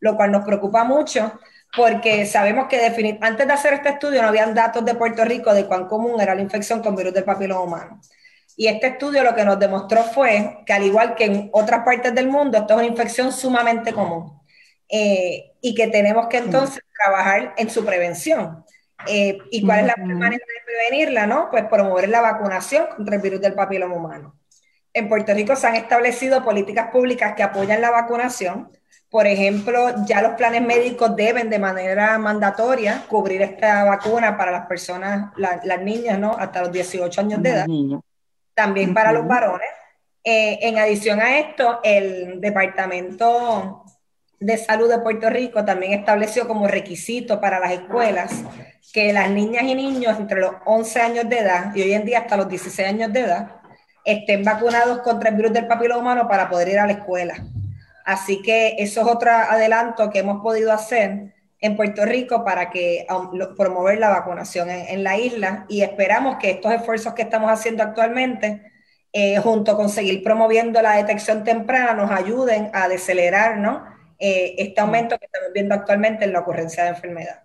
lo 0.00 0.16
cual 0.16 0.32
nos 0.32 0.44
preocupa 0.44 0.84
mucho 0.84 1.38
porque 1.76 2.26
sabemos 2.26 2.66
que 2.68 3.18
antes 3.20 3.46
de 3.46 3.52
hacer 3.52 3.74
este 3.74 3.90
estudio 3.90 4.22
no 4.22 4.28
habían 4.28 4.54
datos 4.54 4.84
de 4.84 4.94
Puerto 4.94 5.24
Rico 5.24 5.52
de 5.52 5.66
cuán 5.66 5.86
común 5.86 6.20
era 6.20 6.34
la 6.34 6.40
infección 6.40 6.82
con 6.82 6.96
virus 6.96 7.12
del 7.12 7.24
papiloma 7.24 7.62
humano. 7.62 8.00
Y 8.58 8.68
este 8.68 8.86
estudio 8.86 9.22
lo 9.22 9.34
que 9.34 9.44
nos 9.44 9.58
demostró 9.58 10.02
fue 10.02 10.62
que 10.64 10.72
al 10.72 10.82
igual 10.82 11.14
que 11.14 11.24
en 11.26 11.50
otras 11.52 11.84
partes 11.84 12.14
del 12.14 12.28
mundo, 12.28 12.56
esto 12.56 12.72
es 12.72 12.78
una 12.78 12.88
infección 12.88 13.30
sumamente 13.30 13.92
común 13.92 14.40
eh, 14.88 15.52
y 15.60 15.74
que 15.74 15.88
tenemos 15.88 16.26
que 16.28 16.38
entonces 16.38 16.82
trabajar 16.98 17.54
en 17.58 17.68
su 17.68 17.84
prevención. 17.84 18.64
Eh, 19.06 19.36
¿Y 19.50 19.64
cuál 19.64 19.80
es 19.80 19.86
la 19.88 19.96
manera 20.02 20.30
de 20.30 20.64
prevenirla? 20.64 21.26
No? 21.26 21.50
Pues 21.50 21.64
promover 21.64 22.08
la 22.08 22.22
vacunación 22.22 22.86
contra 22.96 23.16
el 23.16 23.22
virus 23.22 23.42
del 23.42 23.52
papiloma 23.52 23.94
humano. 23.94 24.38
En 24.94 25.10
Puerto 25.10 25.34
Rico 25.34 25.54
se 25.54 25.66
han 25.66 25.76
establecido 25.76 26.42
políticas 26.42 26.90
públicas 26.90 27.34
que 27.36 27.42
apoyan 27.42 27.82
la 27.82 27.90
vacunación. 27.90 28.70
Por 29.10 29.26
ejemplo, 29.26 29.94
ya 30.06 30.22
los 30.22 30.32
planes 30.32 30.62
médicos 30.62 31.14
deben 31.14 31.50
de 31.50 31.58
manera 31.58 32.16
mandatoria 32.16 33.04
cubrir 33.06 33.42
esta 33.42 33.84
vacuna 33.84 34.38
para 34.38 34.50
las 34.50 34.66
personas, 34.66 35.30
las 35.36 35.82
niñas, 35.82 36.18
¿no? 36.18 36.34
Hasta 36.38 36.62
los 36.62 36.72
18 36.72 37.20
años 37.20 37.42
de 37.42 37.50
edad 37.50 37.66
también 38.56 38.94
para 38.94 39.12
los 39.12 39.28
varones. 39.28 39.68
Eh, 40.24 40.58
en 40.62 40.78
adición 40.78 41.20
a 41.20 41.38
esto, 41.38 41.78
el 41.84 42.40
Departamento 42.40 43.84
de 44.40 44.56
Salud 44.56 44.88
de 44.88 44.98
Puerto 44.98 45.30
Rico 45.30 45.64
también 45.64 45.92
estableció 45.92 46.48
como 46.48 46.66
requisito 46.66 47.40
para 47.40 47.60
las 47.60 47.72
escuelas 47.72 48.32
que 48.92 49.12
las 49.12 49.30
niñas 49.30 49.62
y 49.64 49.74
niños 49.74 50.18
entre 50.18 50.40
los 50.40 50.52
11 50.64 51.00
años 51.00 51.28
de 51.28 51.38
edad 51.38 51.74
y 51.74 51.82
hoy 51.82 51.92
en 51.92 52.04
día 52.04 52.20
hasta 52.20 52.36
los 52.36 52.48
16 52.48 52.88
años 52.88 53.12
de 53.12 53.20
edad 53.20 53.60
estén 54.04 54.42
vacunados 54.42 55.00
contra 55.00 55.30
el 55.30 55.36
virus 55.36 55.52
del 55.52 55.66
papiloma 55.66 56.00
humano 56.00 56.28
para 56.28 56.48
poder 56.48 56.68
ir 56.68 56.78
a 56.78 56.86
la 56.86 56.92
escuela. 56.92 57.34
Así 58.04 58.40
que 58.40 58.76
eso 58.78 59.02
es 59.02 59.06
otro 59.06 59.30
adelanto 59.30 60.10
que 60.10 60.20
hemos 60.20 60.42
podido 60.42 60.72
hacer 60.72 61.34
en 61.66 61.76
Puerto 61.76 62.04
Rico 62.04 62.44
para 62.44 62.70
que 62.70 63.06
promover 63.56 63.98
la 63.98 64.08
vacunación 64.08 64.70
en, 64.70 65.04
la 65.04 65.18
isla 65.18 65.66
y 65.68 65.82
esperamos 65.82 66.36
que 66.36 66.50
estos 66.50 66.72
esfuerzos 66.72 67.14
que 67.14 67.22
estamos 67.22 67.50
haciendo 67.50 67.82
actualmente, 67.82 68.72
eh, 69.12 69.38
junto 69.38 69.76
con 69.76 69.88
seguir 69.88 70.22
promoviendo 70.22 70.80
la 70.80 70.96
detección 70.96 71.44
temprana, 71.44 71.94
nos 71.94 72.10
ayuden 72.10 72.70
a 72.72 72.88
decelerar 72.88 73.58
¿no? 73.58 73.84
Eh, 74.18 74.54
este 74.58 74.80
aumento 74.80 75.18
que 75.18 75.26
estamos 75.26 75.52
viendo 75.52 75.74
actualmente 75.74 76.24
en 76.24 76.32
la 76.32 76.40
ocurrencia 76.40 76.84
de 76.84 76.90
enfermedad. 76.90 77.42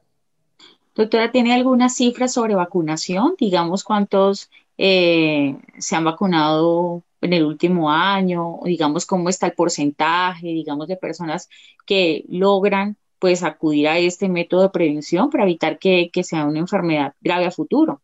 Doctora, 0.96 1.32
¿tiene 1.32 1.54
alguna 1.54 1.90
cifra 1.90 2.28
sobre 2.28 2.56
vacunación? 2.56 3.36
Digamos, 3.40 3.84
¿cuántos 3.84 4.50
eh, 4.78 5.56
se 5.78 5.96
han 5.96 6.04
vacunado 6.04 7.04
en 7.22 7.34
el 7.34 7.46
último 7.46 7.92
año? 7.92 8.60
Digamos, 8.63 9.06
¿cómo 9.06 9.30
está 9.30 9.48
el 9.48 9.54
porcentaje, 9.54 10.48
digamos, 10.48 10.88
de 10.88 10.98
personas 10.98 11.50
que 11.86 12.25
logran 12.28 12.98
pues 13.22 13.44
acudir 13.44 13.88
a 13.88 14.00
este 14.00 14.28
método 14.28 14.63
de 14.63 14.72
prevención 14.72 15.30
para 15.30 15.44
evitar 15.44 15.78
que, 15.78 16.10
sea 16.24 16.46
una 16.46 16.58
enfermedad 16.58 17.13
grave 17.22 17.46
a 17.46 17.51
futuro. 17.51 18.01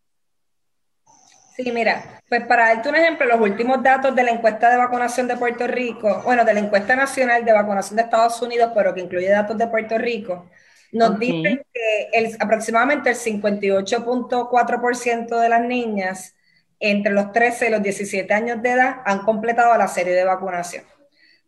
Sí, 1.56 1.72
mira, 1.72 2.22
pues 2.30 2.46
para 2.46 2.68
darte 2.68 2.90
un 2.90 2.98
ejemplo, 2.98 3.26
los 3.26 3.42
últimos 3.42 3.82
datos 3.82 4.16
de 4.16 4.24
la 4.24 4.30
encuesta 4.30 4.70
de 4.70 4.78
vacunación 4.78 5.28
de 5.28 5.36
Puerto 5.36 5.66
Rico, 5.66 6.22
bueno, 6.24 6.46
de 6.46 6.54
la 6.54 6.60
encuesta 6.60 6.96
nacional 6.96 7.44
de 7.44 7.52
vacunación 7.52 7.96
de 7.96 8.04
Estados 8.04 8.40
Unidos, 8.44 8.70
pero 8.76 8.94
que 8.94 9.02
incluye 9.02 9.28
datos 9.28 9.58
de 9.58 9.66
Puerto 9.66 9.98
Rico, 9.98 10.52
nos 10.92 11.18
dicen 11.18 11.64
que 11.74 12.10
el, 12.14 12.38
aproximadamente 12.40 13.10
el 13.10 13.16
58.4% 13.16 15.40
de 15.40 15.50
las 15.50 15.62
niñas 15.62 16.36
entre 16.80 17.12
los 17.12 17.32
13 17.32 17.70
y 17.70 17.72
los 17.72 17.82
17 17.82 18.32
años 18.36 18.62
de 18.62 18.70
edad 18.70 18.98
han 19.04 19.24
completado 19.24 19.76
la 19.76 19.88
serie 19.88 20.14
de 20.14 20.26
vacunación. 20.26 20.84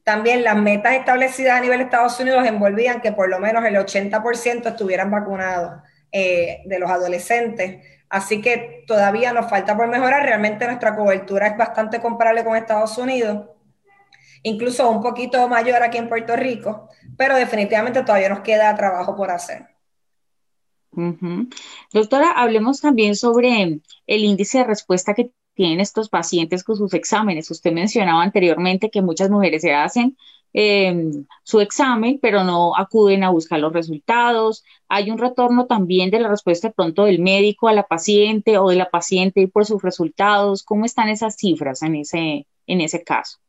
También 0.03 0.44
las 0.44 0.58
metas 0.58 0.94
establecidas 0.94 1.58
a 1.58 1.62
nivel 1.62 1.79
de 1.79 1.84
Estados 1.86 2.20
Unidos 2.20 2.46
envolvían 2.48 3.01
que 3.01 3.12
por 3.12 3.29
lo 3.29 3.39
menos 3.39 3.63
el 3.65 3.75
80% 3.75 4.68
estuvieran 4.68 5.12
vacunados 5.12 5.82
eh, 6.12 6.62
de 6.65 6.79
los 6.79 6.89
adolescentes. 6.89 7.86
Así 8.10 8.41
que 8.41 8.84
todavía 8.88 9.34
nos 9.34 9.50
falta 9.50 9.77
por 9.77 9.88
mejorar. 9.88 10.24
Realmente 10.24 10.65
nuestra 10.65 10.96
cobertura 10.96 11.48
es 11.48 11.58
bastante 11.58 12.01
comparable 12.01 12.44
con 12.44 12.56
Estados 12.56 12.98
Unidos, 12.98 13.48
incluso 14.41 14.89
un 14.89 15.01
poquito 15.01 15.48
mayor 15.48 15.84
aquí 15.84 16.00
en 16.00 16.10
Puerto 16.10 16.36
Rico, 16.36 16.89
pero 17.18 17.36
definitivamente 17.36 18.01
todavía 18.01 18.29
nos 18.29 18.39
queda 18.39 18.75
trabajo 18.75 19.15
por 19.15 19.29
hacer. 19.29 19.68
Doctora, 21.94 22.32
hablemos 22.32 22.82
también 22.82 23.15
sobre 23.15 23.79
el 24.08 24.24
índice 24.24 24.58
de 24.60 24.63
respuesta 24.63 25.13
que 25.13 25.32
tienen 25.60 25.82
estos 25.82 26.08
pacientes 26.08 26.63
con 26.63 26.78
sus 26.78 26.94
exámenes. 26.94 27.51
Usted 27.51 27.74
mencionaba 27.74 28.24
anteriormente 28.24 28.89
que 28.89 29.01
muchas 29.01 29.30
mujeres 29.30 29.62
se 29.62 29.74
hacen 29.74 30.16
em, 30.54 31.25
su 31.44 31.60
examen, 31.60 32.18
pero 32.22 32.46
no 32.46 32.78
acuden 32.78 33.25
a 33.25 33.30
buscar 33.30 33.60
los 33.60 33.74
resultados. 33.74 34.63
Hay 34.88 35.12
un 35.12 35.18
retorno 35.18 35.66
también 35.66 36.12
de 36.12 36.22
la 36.22 36.30
respuesta 36.30 36.70
de 36.70 36.74
pronto 36.74 37.04
del 37.04 37.20
médico 37.20 37.68
a 37.68 37.74
la 37.74 37.84
paciente 37.84 38.58
o 38.58 38.70
de 38.70 38.78
la 38.78 38.89
paciente 38.89 39.50
por 39.50 39.66
sus 39.66 39.82
resultados. 39.82 40.63
¿Cómo 40.63 40.86
están 40.86 41.10
esas 41.10 41.36
cifras 41.36 41.84
en 41.84 41.96
ese, 41.98 42.48
en 42.66 42.80
ese 42.80 43.04
caso? 43.04 43.39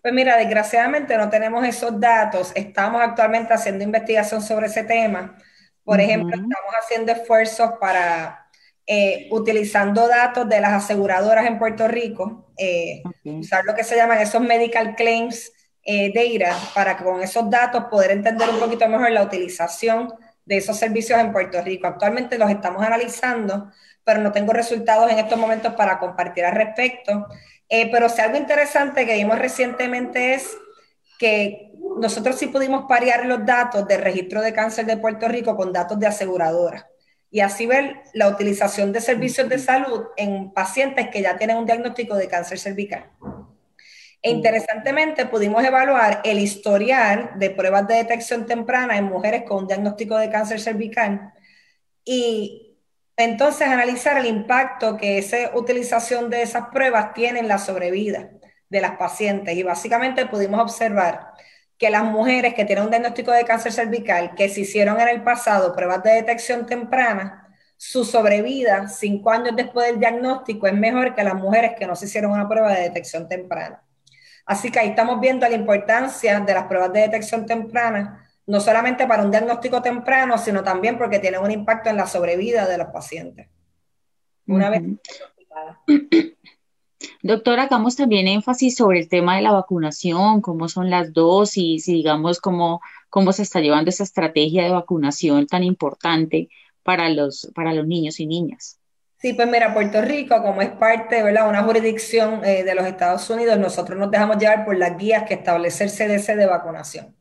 Pues 0.00 0.14
mira, 0.14 0.36
desgraciadamente 0.36 1.16
no 1.16 1.28
tenemos 1.28 1.66
esos 1.66 1.98
datos. 1.98 2.52
Estamos 2.54 3.02
actualmente 3.02 3.52
haciendo 3.52 3.82
investigación 3.82 4.42
sobre 4.42 4.66
ese 4.66 4.84
tema. 4.84 5.36
Por 5.82 6.00
ejemplo, 6.00 6.28
estamos 6.28 6.74
haciendo 6.80 7.10
esfuerzos 7.10 7.72
para 7.80 8.47
eh, 8.90 9.28
utilizando 9.30 10.08
datos 10.08 10.48
de 10.48 10.62
las 10.62 10.84
aseguradoras 10.84 11.46
en 11.46 11.58
Puerto 11.58 11.86
Rico, 11.86 12.46
eh, 12.56 13.02
usar 13.22 13.62
lo 13.66 13.74
que 13.74 13.84
se 13.84 13.96
llaman 13.96 14.16
esos 14.16 14.40
medical 14.40 14.96
claims 14.96 15.52
eh, 15.84 16.10
data 16.10 16.56
para 16.74 16.96
con 16.96 17.20
esos 17.20 17.50
datos 17.50 17.84
poder 17.90 18.12
entender 18.12 18.48
un 18.48 18.58
poquito 18.58 18.88
mejor 18.88 19.10
la 19.10 19.24
utilización 19.24 20.14
de 20.42 20.56
esos 20.56 20.78
servicios 20.78 21.20
en 21.20 21.32
Puerto 21.32 21.60
Rico. 21.60 21.86
Actualmente 21.86 22.38
los 22.38 22.50
estamos 22.50 22.82
analizando, 22.82 23.70
pero 24.02 24.22
no 24.22 24.32
tengo 24.32 24.54
resultados 24.54 25.12
en 25.12 25.18
estos 25.18 25.38
momentos 25.38 25.74
para 25.74 25.98
compartir 25.98 26.46
al 26.46 26.54
respecto. 26.54 27.26
pero 27.68 28.08
si 28.08 28.22
algo 28.22 28.38
interesante 28.38 29.04
que 29.04 29.16
vimos 29.16 29.38
recientemente 29.38 30.32
es 30.32 30.56
que 31.18 31.72
nosotros 32.00 32.36
sí 32.36 32.46
pudimos 32.46 32.86
parear 32.88 33.26
los 33.26 33.44
datos 33.44 33.86
del 33.86 34.00
registro 34.00 34.40
de 34.40 34.54
cáncer 34.54 34.86
de 34.86 34.96
Puerto 34.96 35.28
Rico 35.28 35.54
con 35.56 35.74
datos 35.74 35.98
de 36.00 36.06
aseguradoras 36.06 36.86
y 37.30 37.40
así 37.40 37.66
ver 37.66 38.02
la 38.14 38.28
utilización 38.28 38.92
de 38.92 39.00
servicios 39.00 39.48
de 39.48 39.58
salud 39.58 40.06
en 40.16 40.52
pacientes 40.52 41.08
que 41.08 41.22
ya 41.22 41.36
tienen 41.36 41.58
un 41.58 41.66
diagnóstico 41.66 42.16
de 42.16 42.28
cáncer 42.28 42.58
cervical. 42.58 43.10
E 44.20 44.30
interesantemente 44.30 45.26
pudimos 45.26 45.62
evaluar 45.64 46.20
el 46.24 46.38
historial 46.40 47.30
de 47.36 47.50
pruebas 47.50 47.86
de 47.86 47.94
detección 47.94 48.46
temprana 48.46 48.96
en 48.96 49.04
mujeres 49.04 49.44
con 49.44 49.58
un 49.58 49.66
diagnóstico 49.68 50.16
de 50.16 50.30
cáncer 50.30 50.60
cervical 50.60 51.32
y 52.04 52.76
entonces 53.16 53.68
analizar 53.68 54.16
el 54.18 54.26
impacto 54.26 54.96
que 54.96 55.18
esa 55.18 55.54
utilización 55.54 56.30
de 56.30 56.42
esas 56.42 56.68
pruebas 56.68 57.12
tiene 57.14 57.40
en 57.40 57.48
la 57.48 57.58
sobrevida 57.58 58.30
de 58.68 58.80
las 58.80 58.92
pacientes. 58.92 59.56
Y 59.56 59.62
básicamente 59.62 60.26
pudimos 60.26 60.60
observar 60.60 61.32
que 61.78 61.90
las 61.90 62.04
mujeres 62.04 62.54
que 62.54 62.64
tienen 62.64 62.84
un 62.84 62.90
diagnóstico 62.90 63.30
de 63.30 63.44
cáncer 63.44 63.72
cervical, 63.72 64.34
que 64.34 64.48
se 64.48 64.62
hicieron 64.62 65.00
en 65.00 65.08
el 65.08 65.22
pasado 65.22 65.74
pruebas 65.74 66.02
de 66.02 66.10
detección 66.14 66.66
temprana, 66.66 67.48
su 67.76 68.04
sobrevida 68.04 68.88
cinco 68.88 69.30
años 69.30 69.54
después 69.54 69.86
del 69.86 70.00
diagnóstico 70.00 70.66
es 70.66 70.74
mejor 70.74 71.14
que 71.14 71.22
las 71.22 71.36
mujeres 71.36 71.72
que 71.78 71.86
no 71.86 71.94
se 71.94 72.06
hicieron 72.06 72.32
una 72.32 72.48
prueba 72.48 72.72
de 72.74 72.82
detección 72.82 73.28
temprana. 73.28 73.84
Así 74.44 74.72
que 74.72 74.80
ahí 74.80 74.88
estamos 74.88 75.20
viendo 75.20 75.48
la 75.48 75.54
importancia 75.54 76.40
de 76.40 76.54
las 76.54 76.64
pruebas 76.64 76.92
de 76.92 77.00
detección 77.00 77.46
temprana, 77.46 78.28
no 78.46 78.58
solamente 78.58 79.06
para 79.06 79.22
un 79.22 79.30
diagnóstico 79.30 79.80
temprano, 79.80 80.36
sino 80.38 80.64
también 80.64 80.98
porque 80.98 81.20
tienen 81.20 81.40
un 81.40 81.52
impacto 81.52 81.90
en 81.90 81.96
la 81.96 82.06
sobrevida 82.06 82.66
de 82.66 82.78
los 82.78 82.88
pacientes. 82.88 83.46
Una 84.46 84.70
vez 84.70 84.82
Doctora, 87.20 87.64
hagamos 87.64 87.96
también 87.96 88.28
énfasis 88.28 88.76
sobre 88.76 89.00
el 89.00 89.08
tema 89.08 89.34
de 89.36 89.42
la 89.42 89.50
vacunación, 89.50 90.40
cómo 90.40 90.68
son 90.68 90.88
las 90.88 91.12
dosis 91.12 91.88
y 91.88 91.94
digamos 91.94 92.40
cómo, 92.40 92.80
cómo 93.10 93.32
se 93.32 93.42
está 93.42 93.58
llevando 93.60 93.90
esa 93.90 94.04
estrategia 94.04 94.62
de 94.62 94.70
vacunación 94.70 95.48
tan 95.48 95.64
importante 95.64 96.48
para 96.84 97.08
los, 97.08 97.50
para 97.56 97.72
los 97.72 97.88
niños 97.88 98.20
y 98.20 98.26
niñas. 98.26 98.78
Sí, 99.20 99.32
pues 99.32 99.48
mira, 99.48 99.74
Puerto 99.74 100.00
Rico, 100.00 100.40
como 100.42 100.62
es 100.62 100.70
parte 100.70 101.24
de 101.24 101.42
una 101.42 101.64
jurisdicción 101.64 102.44
eh, 102.44 102.62
de 102.62 102.74
los 102.76 102.86
Estados 102.86 103.28
Unidos, 103.28 103.58
nosotros 103.58 103.98
nos 103.98 104.12
dejamos 104.12 104.38
llevar 104.38 104.64
por 104.64 104.76
las 104.76 104.96
guías 104.96 105.24
que 105.24 105.34
establece 105.34 105.84
el 105.84 105.90
CDC 105.90 106.36
de 106.36 106.46
vacunación. 106.46 107.16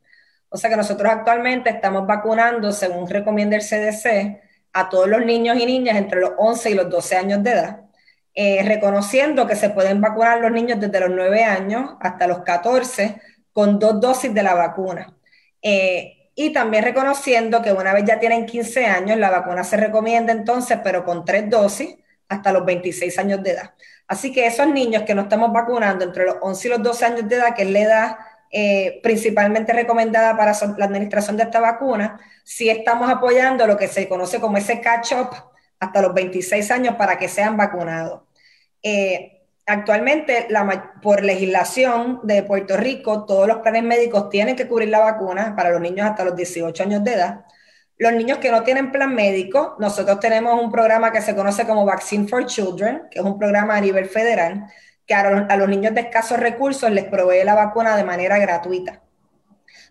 O 0.50 0.58
sea 0.58 0.70
que 0.70 0.78
nosotros 0.78 1.12
actualmente 1.12 1.72
estamos 1.72 2.06
vacunando, 2.06 2.72
según 2.72 3.10
recomienda 3.10 3.58
el 3.58 3.64
CDC, 3.64 4.42
a 4.74 4.90
todos 4.90 5.08
los 5.08 5.26
niños 5.26 5.58
y 5.58 5.66
niñas 5.66 5.98
entre 5.98 6.22
los 6.22 6.34
11 6.38 6.70
y 6.70 6.74
los 6.76 6.88
12 6.88 7.16
años 7.18 7.42
de 7.42 7.52
edad 7.52 7.87
eh, 8.40 8.62
reconociendo 8.64 9.48
que 9.48 9.56
se 9.56 9.72
pueden 9.72 10.00
vacunar 10.00 10.40
los 10.40 10.52
niños 10.52 10.80
desde 10.80 11.00
los 11.00 11.10
9 11.10 11.44
años 11.44 11.96
hasta 12.00 12.28
los 12.28 12.44
14 12.44 13.20
con 13.52 13.80
dos 13.80 14.00
dosis 14.00 14.32
de 14.32 14.44
la 14.44 14.54
vacuna. 14.54 15.18
Eh, 15.60 16.30
y 16.36 16.54
también 16.54 16.84
reconociendo 16.84 17.64
que 17.64 17.74
una 17.74 17.94
vez 17.94 18.06
ya 18.06 18.20
tienen 18.20 18.46
15 18.46 18.86
años, 18.86 19.18
la 19.18 19.32
vacuna 19.32 19.64
se 19.64 19.76
recomienda 19.76 20.34
entonces, 20.34 20.78
pero 20.84 21.04
con 21.04 21.26
tres 21.26 21.50
dosis 21.50 21.96
hasta 22.30 22.52
los 22.52 22.64
26 22.64 23.18
años 23.18 23.42
de 23.42 23.54
edad. 23.54 23.74
Así 24.08 24.32
que 24.32 24.46
esos 24.46 24.68
niños 24.68 25.02
que 25.02 25.16
no 25.16 25.24
estamos 25.24 25.52
vacunando 25.52 26.06
entre 26.06 26.26
los 26.26 26.36
11 26.40 26.68
y 26.68 26.72
los 26.72 26.84
12 26.84 27.06
años 27.06 27.28
de 27.28 27.38
edad, 27.38 27.56
que 27.56 27.64
es 27.64 27.72
la 27.72 27.80
edad 27.80 28.18
eh, 28.52 29.00
principalmente 29.02 29.74
recomendada 29.74 30.38
para 30.38 30.54
la 30.78 30.86
administración 30.86 31.38
de 31.38 31.44
esta 31.44 31.60
vacuna, 31.60 32.20
sí 32.44 32.70
estamos 32.70 33.10
apoyando 33.10 33.66
lo 33.66 33.78
que 33.78 33.88
se 33.88 34.08
conoce 34.08 34.40
como 34.40 34.58
ese 34.58 34.80
catch-up 34.80 35.32
hasta 35.80 36.04
los 36.04 36.14
26 36.14 36.70
años 36.70 36.96
para 36.98 37.18
que 37.18 37.28
sean 37.28 37.58
vacunados. 37.58 38.27
Eh, 38.84 39.44
actualmente, 39.66 40.48
por 41.02 41.24
legislación 41.24 42.22
de 42.24 42.44
Puerto 42.44 42.78
Rico, 42.78 43.26
todos 43.26 43.48
los 43.48 43.58
planes 43.58 43.84
médicos 43.84 44.30
tienen 44.30 44.56
que 44.56 44.68
cubrir 44.68 44.90
la 44.90 45.00
vacuna 45.00 45.56
para 45.56 45.72
los 45.72 45.82
niños 45.82 46.08
hasta 46.10 46.24
los 46.24 46.36
18 46.36 46.84
años 46.84 47.04
de 47.04 47.14
edad. 47.14 47.46
Los 47.98 48.14
niños 48.14 48.38
que 48.38 48.52
no 48.52 48.64
tienen 48.64 48.92
plan 48.92 49.14
médico, 49.16 49.76
nosotros 49.80 50.20
tenemos 50.20 50.62
un 50.62 50.72
programa 50.72 51.12
que 51.12 51.22
se 51.22 51.36
conoce 51.36 51.66
como 51.66 51.84
Vaccine 51.84 52.28
for 52.28 52.46
Children, 52.46 53.04
que 53.10 53.20
es 53.20 53.26
un 53.26 53.40
programa 53.40 53.76
a 53.76 53.82
nivel 53.82 54.06
federal, 54.06 54.68
que 55.06 55.16
a 55.16 55.58
los 55.58 55.70
niños 55.70 55.96
de 55.96 56.02
escasos 56.02 56.40
recursos 56.40 56.92
les 56.92 57.06
provee 57.06 57.44
la 57.44 57.56
vacuna 57.56 57.96
de 57.96 58.04
manera 58.04 58.38
gratuita. 58.38 59.02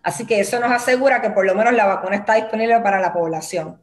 Así 0.03 0.25
que 0.25 0.39
eso 0.39 0.59
nos 0.59 0.71
asegura 0.71 1.21
que 1.21 1.31
por 1.31 1.45
lo 1.45 1.53
menos 1.53 1.73
la 1.73 1.85
vacuna 1.85 2.15
está 2.15 2.35
disponible 2.35 2.79
para 2.79 3.01
la 3.01 3.11
población. 3.11 3.81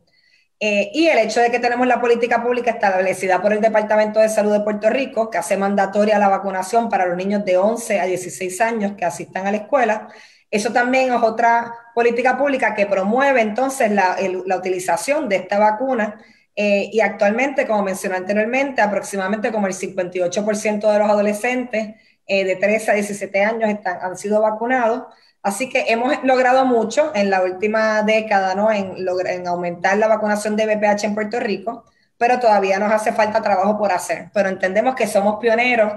Eh, 0.61 0.91
y 0.95 1.09
el 1.09 1.19
hecho 1.19 1.41
de 1.41 1.51
que 1.51 1.59
tenemos 1.59 1.87
la 1.87 2.01
política 2.01 2.43
pública 2.43 2.71
establecida 2.71 3.43
por 3.43 3.53
el 3.53 3.61
Departamento 3.61 4.21
de 4.21 4.29
Salud 4.29 4.53
de 4.53 4.61
Puerto 4.61 4.89
Rico, 4.89 5.29
que 5.29 5.39
hace 5.39 5.57
mandatoria 5.57 6.19
la 6.19 6.29
vacunación 6.29 6.89
para 6.89 7.07
los 7.07 7.17
niños 7.17 7.45
de 7.45 7.57
11 7.57 8.01
a 8.01 8.05
16 8.05 8.61
años 8.61 8.93
que 8.97 9.05
asistan 9.05 9.47
a 9.47 9.51
la 9.51 9.59
escuela, 9.59 10.09
eso 10.51 10.73
también 10.73 11.13
es 11.13 11.21
otra 11.21 11.75
política 11.95 12.39
pública 12.39 12.75
que 12.77 12.87
promueve 12.87 13.41
entonces 13.41 13.91
la, 13.91 14.17
utilización 14.57 15.29
de 15.29 15.37
esta 15.37 15.59
vacuna. 15.59 16.21
Eh, 16.55 16.91
y 16.93 17.01
actualmente, 17.01 17.67
como 17.67 17.83
mencioné 17.83 18.17
anteriormente, 18.19 18.81
aproximadamente 18.81 19.51
como 19.51 19.67
el 19.67 19.75
58% 19.75 20.93
de 20.93 20.99
los 21.01 21.11
adolescentes 21.11 21.97
eh, 22.29 22.45
de 22.45 22.55
13 22.55 22.91
a 22.93 22.95
17 22.95 23.43
años 23.43 23.81
han 23.85 24.17
sido 24.17 24.41
vacunados. 24.41 25.03
Así 25.45 25.69
que 25.69 25.85
hemos 25.89 26.25
logrado 26.25 26.65
mucho 26.65 27.13
en 27.15 27.29
la 27.29 27.43
última 27.43 28.03
década, 28.03 28.55
¿no? 28.55 28.73
En, 28.73 28.95
en 29.27 29.47
aumentar 29.47 29.99
la 29.99 30.09
vacunación 30.09 30.57
de 30.57 30.65
BPH 30.65 31.05
en 31.05 31.15
Puerto 31.15 31.39
Rico, 31.39 31.85
pero 32.17 32.41
todavía 32.41 32.79
nos 32.79 32.91
hace 32.91 33.13
falta 33.13 33.43
trabajo 33.43 33.77
por 33.77 33.93
hacer. 33.93 34.31
Pero 34.33 34.49
entendemos 34.49 34.95
que 34.95 35.07
somos 35.07 35.37
pioneros 35.39 35.93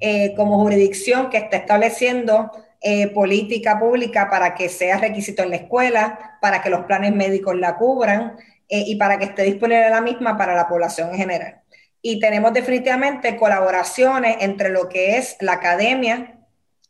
eh, 0.00 0.34
como 0.36 0.58
jurisdicción 0.60 1.30
que 1.30 1.38
está 1.38 1.56
estableciendo 1.56 2.50
eh, 2.82 3.08
política 3.08 3.78
pública 3.78 4.28
para 4.28 4.54
que 4.54 4.68
sea 4.68 4.98
requisito 4.98 5.42
en 5.42 5.50
la 5.50 5.56
escuela, 5.56 6.38
para 6.42 6.60
que 6.60 6.68
los 6.68 6.84
planes 6.84 7.14
médicos 7.14 7.56
la 7.56 7.76
cubran 7.76 8.36
eh, 8.68 8.84
y 8.86 8.96
para 8.96 9.18
que 9.18 9.24
esté 9.24 9.44
disponible 9.44 9.88
la 9.88 10.02
misma 10.02 10.36
para 10.36 10.54
la 10.54 10.68
población 10.68 11.08
en 11.10 11.16
general. 11.16 11.62
Y 12.02 12.20
tenemos 12.20 12.52
definitivamente 12.52 13.36
colaboraciones 13.36 14.36
entre 14.40 14.68
lo 14.68 14.90
que 14.90 15.16
es 15.16 15.38
la 15.40 15.52
academia, 15.52 16.38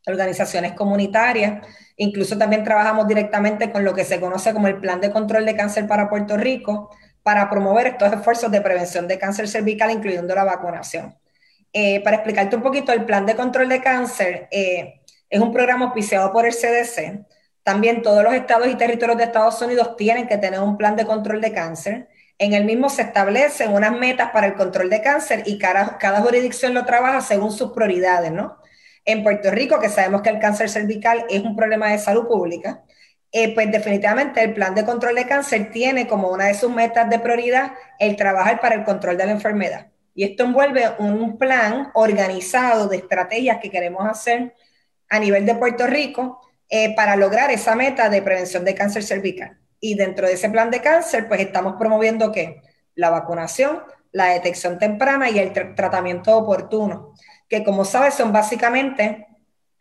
organizaciones 0.08 0.72
comunitarias, 0.72 1.64
incluso 2.00 2.38
también 2.38 2.64
trabajamos 2.64 3.06
directamente 3.06 3.70
con 3.70 3.84
lo 3.84 3.94
que 3.94 4.04
se 4.04 4.18
conoce 4.20 4.54
como 4.54 4.68
el 4.68 4.78
Plan 4.78 5.02
de 5.02 5.10
Control 5.10 5.44
de 5.44 5.54
Cáncer 5.54 5.86
para 5.86 6.08
Puerto 6.08 6.38
Rico, 6.38 6.90
para 7.22 7.50
promover 7.50 7.88
estos 7.88 8.10
esfuerzos 8.10 8.50
de 8.50 8.62
prevención 8.62 9.06
de 9.06 9.18
cáncer 9.18 9.46
cervical, 9.48 9.90
incluyendo 9.90 10.34
la 10.34 10.44
vacunación. 10.44 11.14
Eh, 11.74 12.02
para 12.02 12.16
explicarte 12.16 12.56
un 12.56 12.62
poquito, 12.62 12.90
el 12.92 13.04
Plan 13.04 13.26
de 13.26 13.36
Control 13.36 13.68
de 13.68 13.82
Cáncer 13.82 14.48
eh, 14.50 15.02
es 15.28 15.40
un 15.40 15.52
programa 15.52 15.86
auspiciado 15.86 16.32
por 16.32 16.46
el 16.46 16.54
CDC. 16.54 17.26
También 17.62 18.00
todos 18.00 18.24
los 18.24 18.32
estados 18.32 18.68
y 18.68 18.76
territorios 18.76 19.18
de 19.18 19.24
Estados 19.24 19.60
Unidos 19.60 19.94
tienen 19.98 20.26
que 20.26 20.38
tener 20.38 20.60
un 20.60 20.78
plan 20.78 20.96
de 20.96 21.04
control 21.04 21.42
de 21.42 21.52
cáncer. 21.52 22.08
En 22.38 22.54
el 22.54 22.64
mismo 22.64 22.88
se 22.88 23.02
establecen 23.02 23.74
unas 23.74 23.92
metas 23.92 24.30
para 24.30 24.46
el 24.46 24.54
control 24.54 24.88
de 24.88 25.02
cáncer 25.02 25.42
y 25.44 25.58
cada, 25.58 25.98
cada 25.98 26.22
jurisdicción 26.22 26.72
lo 26.72 26.86
trabaja 26.86 27.20
según 27.20 27.52
sus 27.52 27.72
prioridades, 27.72 28.32
¿no? 28.32 28.56
En 29.04 29.22
Puerto 29.22 29.50
Rico, 29.50 29.80
que 29.80 29.88
sabemos 29.88 30.22
que 30.22 30.30
el 30.30 30.38
cáncer 30.38 30.68
cervical 30.68 31.24
es 31.28 31.42
un 31.42 31.56
problema 31.56 31.90
de 31.90 31.98
salud 31.98 32.26
pública, 32.26 32.82
eh, 33.32 33.54
pues 33.54 33.70
definitivamente 33.70 34.42
el 34.42 34.54
plan 34.54 34.74
de 34.74 34.84
control 34.84 35.14
de 35.14 35.26
cáncer 35.26 35.70
tiene 35.70 36.06
como 36.06 36.28
una 36.28 36.46
de 36.46 36.54
sus 36.54 36.70
metas 36.70 37.08
de 37.08 37.20
prioridad 37.20 37.72
el 37.98 38.16
trabajar 38.16 38.60
para 38.60 38.74
el 38.74 38.84
control 38.84 39.16
de 39.16 39.26
la 39.26 39.32
enfermedad. 39.32 39.86
Y 40.14 40.24
esto 40.24 40.44
envuelve 40.44 40.82
un 40.98 41.38
plan 41.38 41.90
organizado 41.94 42.88
de 42.88 42.96
estrategias 42.96 43.58
que 43.60 43.70
queremos 43.70 44.04
hacer 44.06 44.54
a 45.08 45.18
nivel 45.18 45.46
de 45.46 45.54
Puerto 45.54 45.86
Rico 45.86 46.40
eh, 46.68 46.94
para 46.94 47.16
lograr 47.16 47.50
esa 47.50 47.76
meta 47.76 48.08
de 48.08 48.20
prevención 48.20 48.64
de 48.64 48.74
cáncer 48.74 49.04
cervical. 49.04 49.58
Y 49.78 49.94
dentro 49.94 50.26
de 50.26 50.34
ese 50.34 50.50
plan 50.50 50.70
de 50.70 50.80
cáncer, 50.80 51.28
pues 51.28 51.40
estamos 51.40 51.76
promoviendo 51.78 52.32
que 52.32 52.60
la 52.96 53.10
vacunación, 53.10 53.82
la 54.12 54.26
detección 54.26 54.78
temprana 54.78 55.30
y 55.30 55.38
el 55.38 55.52
tratamiento 55.52 56.36
oportuno 56.36 57.14
que 57.50 57.64
como 57.64 57.84
sabes 57.84 58.14
son 58.14 58.32
básicamente 58.32 59.26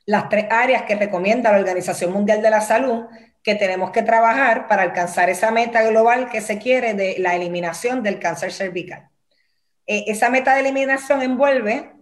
las 0.05 0.27
tres 0.27 0.47
áreas 0.49 0.83
que 0.83 0.95
recomienda 0.95 1.51
la 1.51 1.59
Organización 1.59 2.11
Mundial 2.11 2.41
de 2.41 2.49
la 2.49 2.61
Salud 2.61 3.05
que 3.43 3.55
tenemos 3.55 3.91
que 3.91 4.01
trabajar 4.01 4.67
para 4.67 4.81
alcanzar 4.81 5.29
esa 5.29 5.51
meta 5.51 5.83
global 5.83 6.29
que 6.29 6.41
se 6.41 6.57
quiere 6.57 6.93
de 6.93 7.15
la 7.19 7.35
eliminación 7.35 8.03
del 8.03 8.19
cáncer 8.19 8.51
cervical. 8.51 9.09
Eh, 9.85 10.05
esa 10.07 10.29
meta 10.29 10.53
de 10.55 10.61
eliminación 10.61 11.21
envuelve 11.21 11.93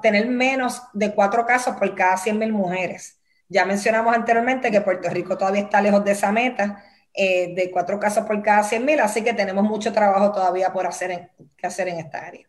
tener 0.00 0.26
menos 0.28 0.82
de 0.92 1.12
cuatro 1.14 1.44
casos 1.44 1.76
por 1.76 1.94
cada 1.94 2.16
100.000 2.16 2.52
mujeres. 2.52 3.20
Ya 3.48 3.64
mencionamos 3.64 4.14
anteriormente 4.14 4.70
que 4.70 4.80
Puerto 4.80 5.10
Rico 5.10 5.36
todavía 5.36 5.62
está 5.62 5.80
lejos 5.80 6.04
de 6.04 6.12
esa 6.12 6.30
meta 6.32 6.84
eh, 7.12 7.54
de 7.54 7.70
cuatro 7.70 7.98
casos 7.98 8.24
por 8.24 8.40
cada 8.42 8.62
100.000, 8.62 9.00
así 9.00 9.22
que 9.22 9.32
tenemos 9.34 9.64
mucho 9.64 9.92
trabajo 9.92 10.32
todavía 10.32 10.72
por 10.72 10.86
hacer 10.86 11.32
que 11.56 11.66
hacer 11.66 11.88
en 11.88 11.98
esta 11.98 12.24
área. 12.24 12.47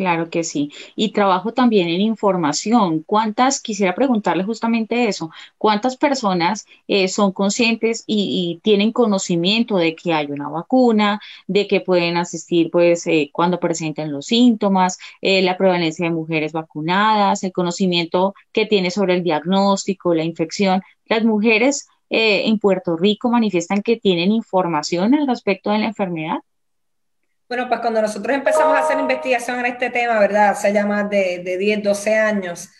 Claro 0.00 0.30
que 0.30 0.44
sí. 0.44 0.72
Y 0.96 1.12
trabajo 1.12 1.52
también 1.52 1.88
en 1.88 2.00
información. 2.00 3.02
¿Cuántas, 3.02 3.60
quisiera 3.60 3.94
preguntarle 3.94 4.44
justamente 4.44 5.08
eso, 5.08 5.30
cuántas 5.58 5.98
personas 5.98 6.64
eh, 6.88 7.06
son 7.08 7.32
conscientes 7.32 8.04
y, 8.06 8.60
tienen 8.62 8.92
conocimiento 8.92 9.76
de 9.76 9.94
que 9.94 10.14
hay 10.14 10.30
una 10.30 10.48
vacuna, 10.48 11.20
de 11.48 11.66
que 11.68 11.82
pueden 11.82 12.16
asistir 12.16 12.70
pues 12.70 13.06
eh, 13.06 13.28
cuando 13.30 13.60
presenten 13.60 14.10
los 14.10 14.24
síntomas, 14.24 14.98
eh, 15.20 15.42
la 15.42 15.58
prevalencia 15.58 16.06
de 16.06 16.14
mujeres 16.14 16.52
vacunadas, 16.52 17.44
el 17.44 17.52
conocimiento 17.52 18.34
que 18.52 18.64
tiene 18.64 18.90
sobre 18.90 19.16
el 19.16 19.22
diagnóstico, 19.22 20.14
la 20.14 20.24
infección? 20.24 20.80
Las 21.04 21.24
mujeres 21.24 21.88
en 22.08 22.58
Puerto 22.58 22.96
Rico 22.96 23.30
manifiestan 23.30 23.82
que 23.82 23.96
tienen 23.96 24.32
información 24.32 25.14
al 25.14 25.26
respecto 25.26 25.70
de 25.70 25.78
la 25.78 25.86
enfermedad. 25.86 26.38
Bueno, 27.50 27.68
pues 27.68 27.80
cuando 27.80 28.00
nosotros 28.00 28.36
empezamos 28.36 28.76
a 28.76 28.78
hacer 28.78 29.00
investigación 29.00 29.58
en 29.58 29.66
este 29.66 29.90
tema, 29.90 30.20
¿verdad? 30.20 30.50
Hace 30.50 30.72
ya 30.72 30.86
más 30.86 31.10
de, 31.10 31.40
de 31.44 31.58
10, 31.58 31.82
12 31.82 32.14
años, 32.16 32.70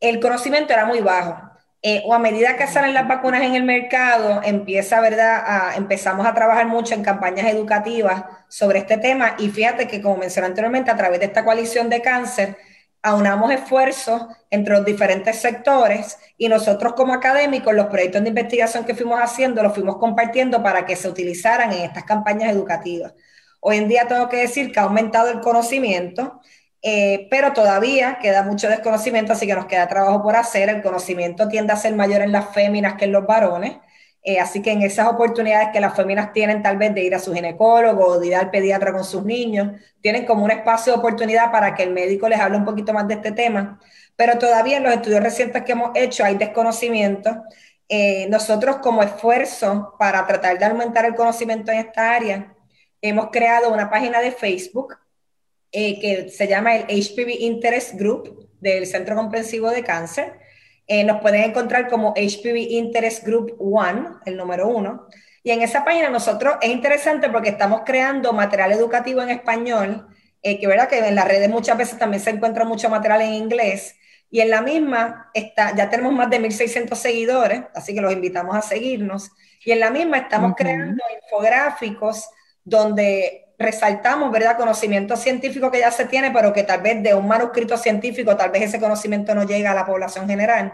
el 0.00 0.18
conocimiento 0.18 0.72
era 0.72 0.86
muy 0.86 1.00
bajo. 1.00 1.36
Eh, 1.82 2.02
o 2.06 2.14
a 2.14 2.18
medida 2.18 2.56
que 2.56 2.66
salen 2.66 2.94
las 2.94 3.06
vacunas 3.06 3.42
en 3.42 3.54
el 3.54 3.64
mercado, 3.64 4.40
empieza, 4.42 5.02
¿verdad? 5.02 5.42
A, 5.46 5.76
empezamos 5.76 6.26
a 6.26 6.32
trabajar 6.32 6.66
mucho 6.66 6.94
en 6.94 7.02
campañas 7.02 7.52
educativas 7.52 8.24
sobre 8.48 8.78
este 8.78 8.96
tema 8.96 9.34
y 9.38 9.50
fíjate 9.50 9.86
que, 9.88 10.00
como 10.00 10.16
mencioné 10.16 10.46
anteriormente, 10.46 10.90
a 10.90 10.96
través 10.96 11.20
de 11.20 11.26
esta 11.26 11.44
coalición 11.44 11.90
de 11.90 12.00
cáncer, 12.00 12.56
aunamos 13.02 13.52
esfuerzos 13.52 14.22
entre 14.48 14.72
los 14.72 14.86
diferentes 14.86 15.36
sectores 15.38 16.16
y 16.38 16.48
nosotros 16.48 16.94
como 16.94 17.12
académicos, 17.12 17.74
los 17.74 17.88
proyectos 17.88 18.22
de 18.22 18.30
investigación 18.30 18.86
que 18.86 18.94
fuimos 18.94 19.20
haciendo, 19.20 19.62
los 19.62 19.74
fuimos 19.74 19.98
compartiendo 19.98 20.62
para 20.62 20.86
que 20.86 20.96
se 20.96 21.10
utilizaran 21.10 21.74
en 21.74 21.82
estas 21.82 22.04
campañas 22.04 22.50
educativas. 22.50 23.12
Hoy 23.66 23.78
en 23.78 23.88
día 23.88 24.06
tengo 24.06 24.28
que 24.28 24.36
decir 24.36 24.70
que 24.72 24.78
ha 24.78 24.82
aumentado 24.82 25.30
el 25.30 25.40
conocimiento, 25.40 26.38
eh, 26.82 27.28
pero 27.30 27.54
todavía 27.54 28.18
queda 28.20 28.42
mucho 28.42 28.68
desconocimiento, 28.68 29.32
así 29.32 29.46
que 29.46 29.54
nos 29.54 29.64
queda 29.64 29.88
trabajo 29.88 30.22
por 30.22 30.36
hacer. 30.36 30.68
El 30.68 30.82
conocimiento 30.82 31.48
tiende 31.48 31.72
a 31.72 31.76
ser 31.76 31.94
mayor 31.94 32.20
en 32.20 32.30
las 32.30 32.52
féminas 32.52 32.92
que 32.94 33.06
en 33.06 33.12
los 33.12 33.26
varones. 33.26 33.78
Eh, 34.22 34.38
así 34.38 34.60
que 34.60 34.70
en 34.72 34.82
esas 34.82 35.08
oportunidades 35.08 35.70
que 35.72 35.80
las 35.80 35.94
féminas 35.96 36.34
tienen 36.34 36.62
tal 36.62 36.76
vez 36.76 36.94
de 36.94 37.04
ir 37.04 37.14
a 37.14 37.18
su 37.18 37.32
ginecólogo 37.32 38.04
o 38.06 38.20
de 38.20 38.26
ir 38.26 38.36
al 38.36 38.50
pediatra 38.50 38.92
con 38.92 39.02
sus 39.02 39.24
niños, 39.24 39.80
tienen 40.02 40.26
como 40.26 40.44
un 40.44 40.50
espacio 40.50 40.92
de 40.92 40.98
oportunidad 40.98 41.50
para 41.50 41.74
que 41.74 41.84
el 41.84 41.92
médico 41.92 42.28
les 42.28 42.40
hable 42.40 42.58
un 42.58 42.66
poquito 42.66 42.92
más 42.92 43.08
de 43.08 43.14
este 43.14 43.32
tema. 43.32 43.80
Pero 44.14 44.36
todavía 44.38 44.76
en 44.76 44.82
los 44.82 44.92
estudios 44.92 45.22
recientes 45.22 45.62
que 45.62 45.72
hemos 45.72 45.92
hecho 45.94 46.22
hay 46.22 46.36
desconocimiento. 46.36 47.42
Eh, 47.88 48.26
nosotros 48.28 48.76
como 48.82 49.02
esfuerzo 49.02 49.94
para 49.98 50.26
tratar 50.26 50.58
de 50.58 50.66
aumentar 50.66 51.06
el 51.06 51.14
conocimiento 51.14 51.72
en 51.72 51.78
esta 51.78 52.14
área, 52.14 52.54
hemos 53.04 53.28
creado 53.30 53.70
una 53.70 53.90
página 53.90 54.20
de 54.20 54.32
Facebook 54.32 54.96
eh, 55.70 56.00
que 56.00 56.30
se 56.30 56.48
llama 56.48 56.74
el 56.74 56.84
HPV 56.84 57.36
Interest 57.40 57.94
Group 57.94 58.48
del 58.60 58.86
Centro 58.86 59.14
Comprensivo 59.14 59.68
de 59.68 59.84
Cáncer. 59.84 60.40
Eh, 60.86 61.04
nos 61.04 61.20
pueden 61.20 61.42
encontrar 61.42 61.88
como 61.88 62.14
HPV 62.14 62.56
Interest 62.56 63.22
Group 63.26 63.56
One, 63.58 64.06
el 64.24 64.38
número 64.38 64.68
uno. 64.68 65.06
Y 65.42 65.50
en 65.50 65.60
esa 65.60 65.84
página 65.84 66.08
nosotros 66.08 66.54
es 66.62 66.70
interesante 66.70 67.28
porque 67.28 67.50
estamos 67.50 67.82
creando 67.84 68.32
material 68.32 68.72
educativo 68.72 69.20
en 69.20 69.28
español, 69.28 70.08
eh, 70.42 70.58
que 70.58 70.66
verdad 70.66 70.88
que 70.88 70.98
en 70.98 71.14
las 71.14 71.28
redes 71.28 71.50
muchas 71.50 71.76
veces 71.76 71.98
también 71.98 72.22
se 72.22 72.30
encuentra 72.30 72.64
mucho 72.64 72.88
material 72.88 73.20
en 73.20 73.34
inglés. 73.34 73.96
Y 74.30 74.40
en 74.40 74.48
la 74.48 74.62
misma 74.62 75.30
está, 75.34 75.76
ya 75.76 75.90
tenemos 75.90 76.14
más 76.14 76.30
de 76.30 76.40
1.600 76.40 76.94
seguidores, 76.94 77.64
así 77.74 77.94
que 77.94 78.00
los 78.00 78.14
invitamos 78.14 78.56
a 78.56 78.62
seguirnos. 78.62 79.30
Y 79.62 79.72
en 79.72 79.80
la 79.80 79.90
misma 79.90 80.16
estamos 80.16 80.54
creando 80.56 81.02
infográficos 81.22 82.30
donde 82.64 83.54
resaltamos, 83.58 84.32
¿verdad?, 84.32 84.56
conocimiento 84.56 85.16
científico 85.16 85.70
que 85.70 85.80
ya 85.80 85.90
se 85.90 86.06
tiene, 86.06 86.30
pero 86.30 86.52
que 86.52 86.64
tal 86.64 86.80
vez 86.80 87.02
de 87.02 87.14
un 87.14 87.28
manuscrito 87.28 87.76
científico, 87.76 88.36
tal 88.36 88.50
vez 88.50 88.62
ese 88.62 88.80
conocimiento 88.80 89.34
no 89.34 89.44
llega 89.44 89.70
a 89.70 89.74
la 89.74 89.86
población 89.86 90.26
general, 90.26 90.72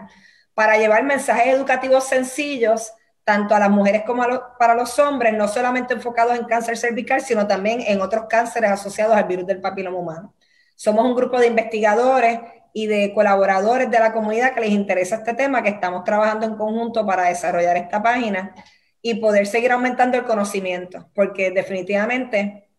para 0.53 0.77
llevar 0.77 1.03
mensajes 1.03 1.53
educativos 1.53 2.05
sencillos, 2.05 2.91
tanto 3.23 3.53
a 3.53 3.59
las 3.59 3.69
mujeres 3.69 4.03
como 4.05 4.23
para 4.57 4.73
los 4.73 4.97
hombres, 4.99 5.33
no 5.33 5.47
solamente 5.47 5.93
enfocados 5.93 6.37
en 6.37 6.45
cáncer 6.45 6.77
cervical, 6.77 7.21
sino 7.21 7.45
también 7.47 7.81
en 7.85 8.01
otros 8.01 8.25
cánceres 8.27 8.71
asociados 8.71 9.15
al 9.15 9.25
virus 9.25 9.45
del 9.45 9.61
papiloma 9.61 9.97
humano. 9.97 10.33
Somos 10.75 11.05
un 11.05 11.15
grupo 11.15 11.39
de 11.39 11.47
investigadores 11.47 12.39
y 12.73 12.87
de 12.87 13.13
colaboradores 13.13 13.91
de 13.91 13.99
la 13.99 14.11
comunidad 14.11 14.53
que 14.53 14.61
les 14.61 14.71
interesa 14.71 15.17
este 15.17 15.33
tema, 15.35 15.61
que 15.61 15.69
estamos 15.69 16.03
trabajando 16.03 16.45
en 16.47 16.55
conjunto 16.55 17.05
para 17.05 17.25
desarrollar 17.25 17.77
esta 17.77 18.01
página 18.01 18.55
y 19.01 19.15
poder 19.15 19.47
seguir 19.47 19.71
aumentando 19.71 20.17
el 20.17 20.25
conocimiento, 20.25 21.09
porque 21.15 21.51
definitivamente 21.51 22.69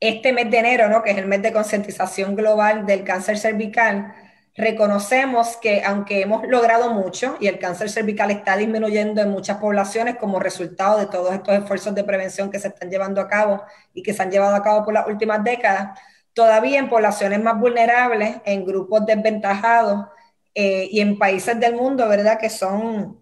este 0.00 0.32
mes 0.32 0.50
de 0.50 0.58
enero, 0.58 0.88
¿no? 0.88 1.02
que 1.02 1.10
es 1.10 1.18
el 1.18 1.26
mes 1.26 1.42
de 1.42 1.52
concientización 1.52 2.36
global 2.36 2.86
del 2.86 3.02
cáncer 3.02 3.38
cervical, 3.38 4.14
reconocemos 4.56 5.56
que 5.56 5.82
aunque 5.84 6.20
hemos 6.20 6.46
logrado 6.46 6.92
mucho 6.92 7.36
y 7.40 7.46
el 7.46 7.58
cáncer 7.58 7.90
cervical 7.90 8.30
está 8.30 8.56
disminuyendo 8.56 9.20
en 9.20 9.30
muchas 9.30 9.58
poblaciones 9.58 10.16
como 10.16 10.40
resultado 10.40 10.98
de 10.98 11.06
todos 11.06 11.32
estos 11.32 11.54
esfuerzos 11.54 11.94
de 11.94 12.04
prevención 12.04 12.50
que 12.50 12.58
se 12.58 12.68
están 12.68 12.90
llevando 12.90 13.20
a 13.20 13.28
cabo 13.28 13.62
y 13.94 14.02
que 14.02 14.12
se 14.12 14.22
han 14.22 14.30
llevado 14.30 14.54
a 14.54 14.62
cabo 14.62 14.84
por 14.84 14.94
las 14.94 15.06
últimas 15.06 15.42
décadas, 15.42 15.98
todavía 16.32 16.78
en 16.78 16.88
poblaciones 16.88 17.42
más 17.42 17.58
vulnerables, 17.58 18.36
en 18.44 18.64
grupos 18.64 19.06
desventajados 19.06 20.06
eh, 20.54 20.88
y 20.90 21.00
en 21.00 21.18
países 21.18 21.58
del 21.58 21.74
mundo, 21.74 22.08
¿verdad? 22.08 22.38
Que 22.38 22.50
son 22.50 23.20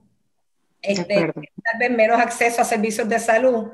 este, 0.87 1.33
tal 1.33 1.79
vez 1.79 1.91
menos 1.91 2.21
acceso 2.21 2.63
a 2.63 2.65
servicios 2.65 3.09
de 3.09 3.19
salud, 3.19 3.71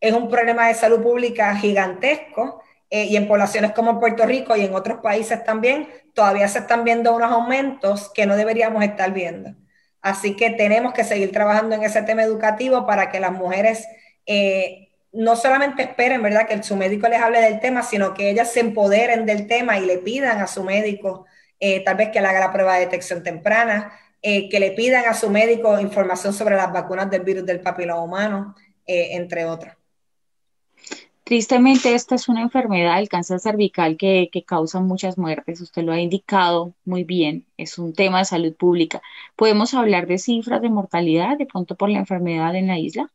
es 0.00 0.12
un 0.12 0.28
problema 0.28 0.68
de 0.68 0.74
salud 0.74 1.02
pública 1.02 1.54
gigantesco 1.56 2.62
eh, 2.90 3.04
y 3.04 3.16
en 3.16 3.26
poblaciones 3.26 3.72
como 3.72 3.98
Puerto 3.98 4.26
Rico 4.26 4.56
y 4.56 4.64
en 4.64 4.74
otros 4.74 5.00
países 5.00 5.42
también, 5.44 5.88
todavía 6.14 6.48
se 6.48 6.60
están 6.60 6.84
viendo 6.84 7.14
unos 7.14 7.32
aumentos 7.32 8.10
que 8.14 8.26
no 8.26 8.36
deberíamos 8.36 8.84
estar 8.84 9.12
viendo. 9.12 9.54
Así 10.02 10.36
que 10.36 10.50
tenemos 10.50 10.92
que 10.92 11.02
seguir 11.02 11.32
trabajando 11.32 11.74
en 11.74 11.82
ese 11.82 12.02
tema 12.02 12.22
educativo 12.22 12.86
para 12.86 13.10
que 13.10 13.18
las 13.18 13.32
mujeres 13.32 13.86
eh, 14.26 14.90
no 15.12 15.34
solamente 15.34 15.82
esperen, 15.82 16.22
¿verdad?, 16.22 16.46
que 16.46 16.62
su 16.62 16.76
médico 16.76 17.08
les 17.08 17.20
hable 17.20 17.40
del 17.40 17.58
tema, 17.58 17.82
sino 17.82 18.14
que 18.14 18.30
ellas 18.30 18.52
se 18.52 18.60
empoderen 18.60 19.26
del 19.26 19.46
tema 19.46 19.78
y 19.78 19.86
le 19.86 19.98
pidan 19.98 20.40
a 20.40 20.46
su 20.46 20.62
médico 20.62 21.26
eh, 21.58 21.82
tal 21.84 21.96
vez 21.96 22.10
que 22.10 22.20
le 22.20 22.26
haga 22.26 22.40
la 22.40 22.52
prueba 22.52 22.74
de 22.74 22.80
detección 22.80 23.22
temprana, 23.22 23.92
eh, 24.28 24.48
que 24.48 24.58
le 24.58 24.72
pidan 24.72 25.04
a 25.06 25.14
su 25.14 25.30
médico 25.30 25.78
información 25.78 26.32
sobre 26.32 26.56
las 26.56 26.72
vacunas 26.72 27.08
del 27.08 27.22
virus 27.22 27.46
del 27.46 27.60
papiloma 27.60 28.02
humano, 28.02 28.54
entre 28.86 29.44
otras. 29.44 29.76
Tristemente, 31.26 31.92
esta 31.92 32.14
es 32.14 32.28
una 32.28 32.40
enfermedad, 32.40 33.00
el 33.00 33.08
cáncer 33.08 33.40
cervical, 33.40 33.96
que, 33.96 34.30
causa 34.46 34.78
muchas 34.78 35.18
muertes. 35.18 35.60
Usted 35.60 35.82
lo 35.82 35.90
ha 35.90 35.98
indicado 35.98 36.72
muy 36.84 37.02
bien. 37.02 37.44
Es 37.56 37.78
un 37.78 37.94
tema 37.94 38.20
de 38.20 38.26
salud 38.26 38.54
pública. 38.54 39.02
¿Podemos 39.34 39.74
hablar 39.74 40.06
de 40.06 40.18
cifras 40.18 40.62
de 40.62 40.70
mortalidad 40.70 41.36
de 41.36 41.46
pronto 41.46 41.74
por 41.74 41.90
la 41.90 41.98
enfermedad 41.98 42.54
en 42.54 42.68
la 42.68 42.78
isla? 42.78 43.10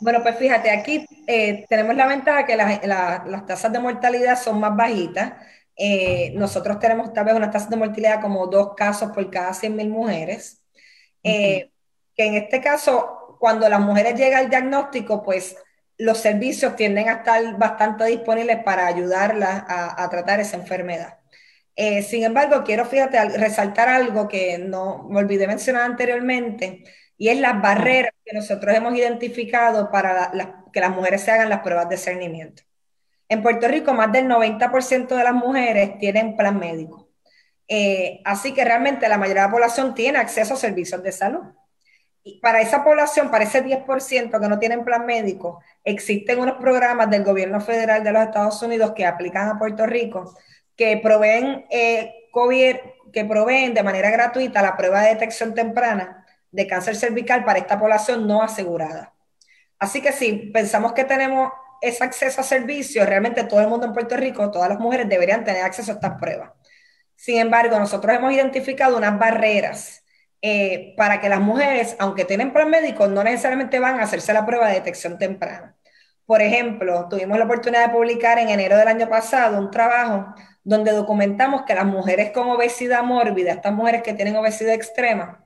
Bueno, 0.00 0.20
pues 0.22 0.36
fíjate, 0.36 0.70
aquí 0.70 1.04
eh, 1.26 1.66
tenemos 1.68 1.96
la 1.96 2.06
ventaja 2.06 2.46
que 2.46 2.56
las 2.56 3.46
tasas 3.46 3.72
de 3.72 3.80
mortalidad 3.80 4.40
son 4.40 4.60
más 4.60 4.76
bajitas. 4.76 5.32
Eh, 5.76 6.32
nosotros 6.34 6.78
tenemos 6.78 7.12
tal 7.12 7.26
vez 7.26 7.34
una 7.34 7.50
tasa 7.50 7.68
de 7.68 7.76
mortalidad 7.76 8.20
como 8.22 8.46
dos 8.46 8.74
casos 8.74 9.12
por 9.12 9.30
cada 9.30 9.52
100.000 9.52 9.88
mujeres. 9.88 10.62
Eh, 11.22 11.70
que 12.14 12.24
en 12.24 12.34
este 12.34 12.60
caso, 12.60 13.36
cuando 13.38 13.68
las 13.68 13.80
mujeres 13.80 14.14
llegan 14.18 14.44
al 14.44 14.50
diagnóstico, 14.50 15.22
pues 15.22 15.56
los 15.98 16.18
servicios 16.18 16.76
tienden 16.76 17.08
a 17.08 17.14
estar 17.14 17.58
bastante 17.58 18.04
disponibles 18.04 18.62
para 18.64 18.86
ayudarlas 18.86 19.64
a, 19.68 20.08
tratar 20.10 20.40
esa 20.40 20.56
enfermedad. 20.56 21.18
Eh, 21.74 22.02
sin 22.02 22.24
embargo, 22.24 22.64
quiero, 22.64 22.86
fíjate, 22.86 23.22
resaltar 23.38 23.88
algo 23.88 24.28
que 24.28 24.58
no 24.58 25.06
me 25.10 25.20
olvidé 25.20 25.46
mencionar 25.46 25.82
anteriormente, 25.82 26.84
y 27.18 27.28
es 27.28 27.38
las 27.40 27.60
barreras 27.60 28.12
que 28.24 28.34
nosotros 28.34 28.74
hemos 28.74 28.94
identificado 28.94 29.90
para 29.90 30.30
que 30.72 30.80
las 30.80 30.90
mujeres 30.90 31.22
se 31.22 31.30
hagan 31.30 31.48
las 31.48 31.60
pruebas 31.60 31.88
de 31.88 31.96
cernimiento. 31.96 32.62
En 33.28 33.42
Puerto 33.42 33.68
Rico, 33.68 33.92
más 33.92 34.12
del 34.12 34.28
90% 34.28 35.08
de 35.08 35.24
las 35.24 35.34
mujeres 35.34 35.98
tienen 35.98 36.36
plan 36.36 36.58
médico. 36.58 37.08
Eh, 37.68 38.20
así 38.24 38.54
que 38.54 38.64
realmente 38.64 39.08
la 39.08 39.18
mayoría 39.18 39.42
de 39.42 39.48
la 39.48 39.52
población 39.52 39.94
tiene 39.94 40.18
acceso 40.18 40.54
a 40.54 40.56
servicios 40.56 41.02
de 41.02 41.12
salud 41.12 41.42
para 42.42 42.60
esa 42.60 42.82
población, 42.82 43.30
para 43.30 43.44
ese 43.44 43.64
10% 43.64 44.40
que 44.40 44.48
no 44.48 44.58
tienen 44.58 44.84
plan 44.84 45.06
médico, 45.06 45.62
existen 45.84 46.40
unos 46.40 46.56
programas 46.56 47.08
del 47.08 47.22
gobierno 47.22 47.60
federal 47.60 48.02
de 48.02 48.12
los 48.12 48.22
Estados 48.22 48.60
Unidos 48.62 48.92
que 48.96 49.06
aplican 49.06 49.48
a 49.48 49.58
Puerto 49.58 49.86
Rico 49.86 50.34
que 50.76 50.98
proveen, 50.98 51.64
eh, 51.70 52.14
que 53.12 53.24
proveen 53.24 53.74
de 53.74 53.82
manera 53.82 54.10
gratuita 54.10 54.60
la 54.60 54.76
prueba 54.76 55.02
de 55.02 55.10
detección 55.10 55.54
temprana 55.54 56.26
de 56.50 56.66
cáncer 56.66 56.96
cervical 56.96 57.44
para 57.44 57.58
esta 57.58 57.78
población 57.78 58.26
no 58.26 58.42
asegurada. 58.42 59.14
Así 59.78 60.02
que 60.02 60.12
si 60.12 60.50
pensamos 60.52 60.92
que 60.92 61.04
tenemos 61.04 61.52
ese 61.88 62.04
acceso 62.04 62.40
a 62.40 62.44
servicios, 62.44 63.06
realmente 63.06 63.44
todo 63.44 63.60
el 63.60 63.68
mundo 63.68 63.86
en 63.86 63.92
Puerto 63.92 64.16
Rico, 64.16 64.50
todas 64.50 64.68
las 64.68 64.78
mujeres 64.78 65.08
deberían 65.08 65.44
tener 65.44 65.62
acceso 65.62 65.92
a 65.92 65.94
estas 65.94 66.18
pruebas. 66.18 66.50
Sin 67.14 67.38
embargo, 67.38 67.78
nosotros 67.78 68.14
hemos 68.14 68.32
identificado 68.32 68.96
unas 68.96 69.18
barreras 69.18 70.04
eh, 70.42 70.94
para 70.96 71.20
que 71.20 71.28
las 71.28 71.40
mujeres, 71.40 71.96
aunque 71.98 72.24
tienen 72.24 72.52
plan 72.52 72.70
médico, 72.70 73.08
no 73.08 73.24
necesariamente 73.24 73.78
van 73.78 74.00
a 74.00 74.04
hacerse 74.04 74.32
la 74.32 74.44
prueba 74.46 74.68
de 74.68 74.74
detección 74.74 75.18
temprana. 75.18 75.76
Por 76.26 76.42
ejemplo, 76.42 77.06
tuvimos 77.08 77.38
la 77.38 77.44
oportunidad 77.44 77.86
de 77.86 77.92
publicar 77.92 78.38
en 78.38 78.48
enero 78.48 78.76
del 78.76 78.88
año 78.88 79.08
pasado 79.08 79.58
un 79.58 79.70
trabajo 79.70 80.34
donde 80.64 80.90
documentamos 80.90 81.62
que 81.62 81.74
las 81.74 81.86
mujeres 81.86 82.32
con 82.32 82.48
obesidad 82.48 83.04
mórbida, 83.04 83.52
estas 83.52 83.72
mujeres 83.72 84.02
que 84.02 84.12
tienen 84.14 84.36
obesidad 84.36 84.74
extrema, 84.74 85.44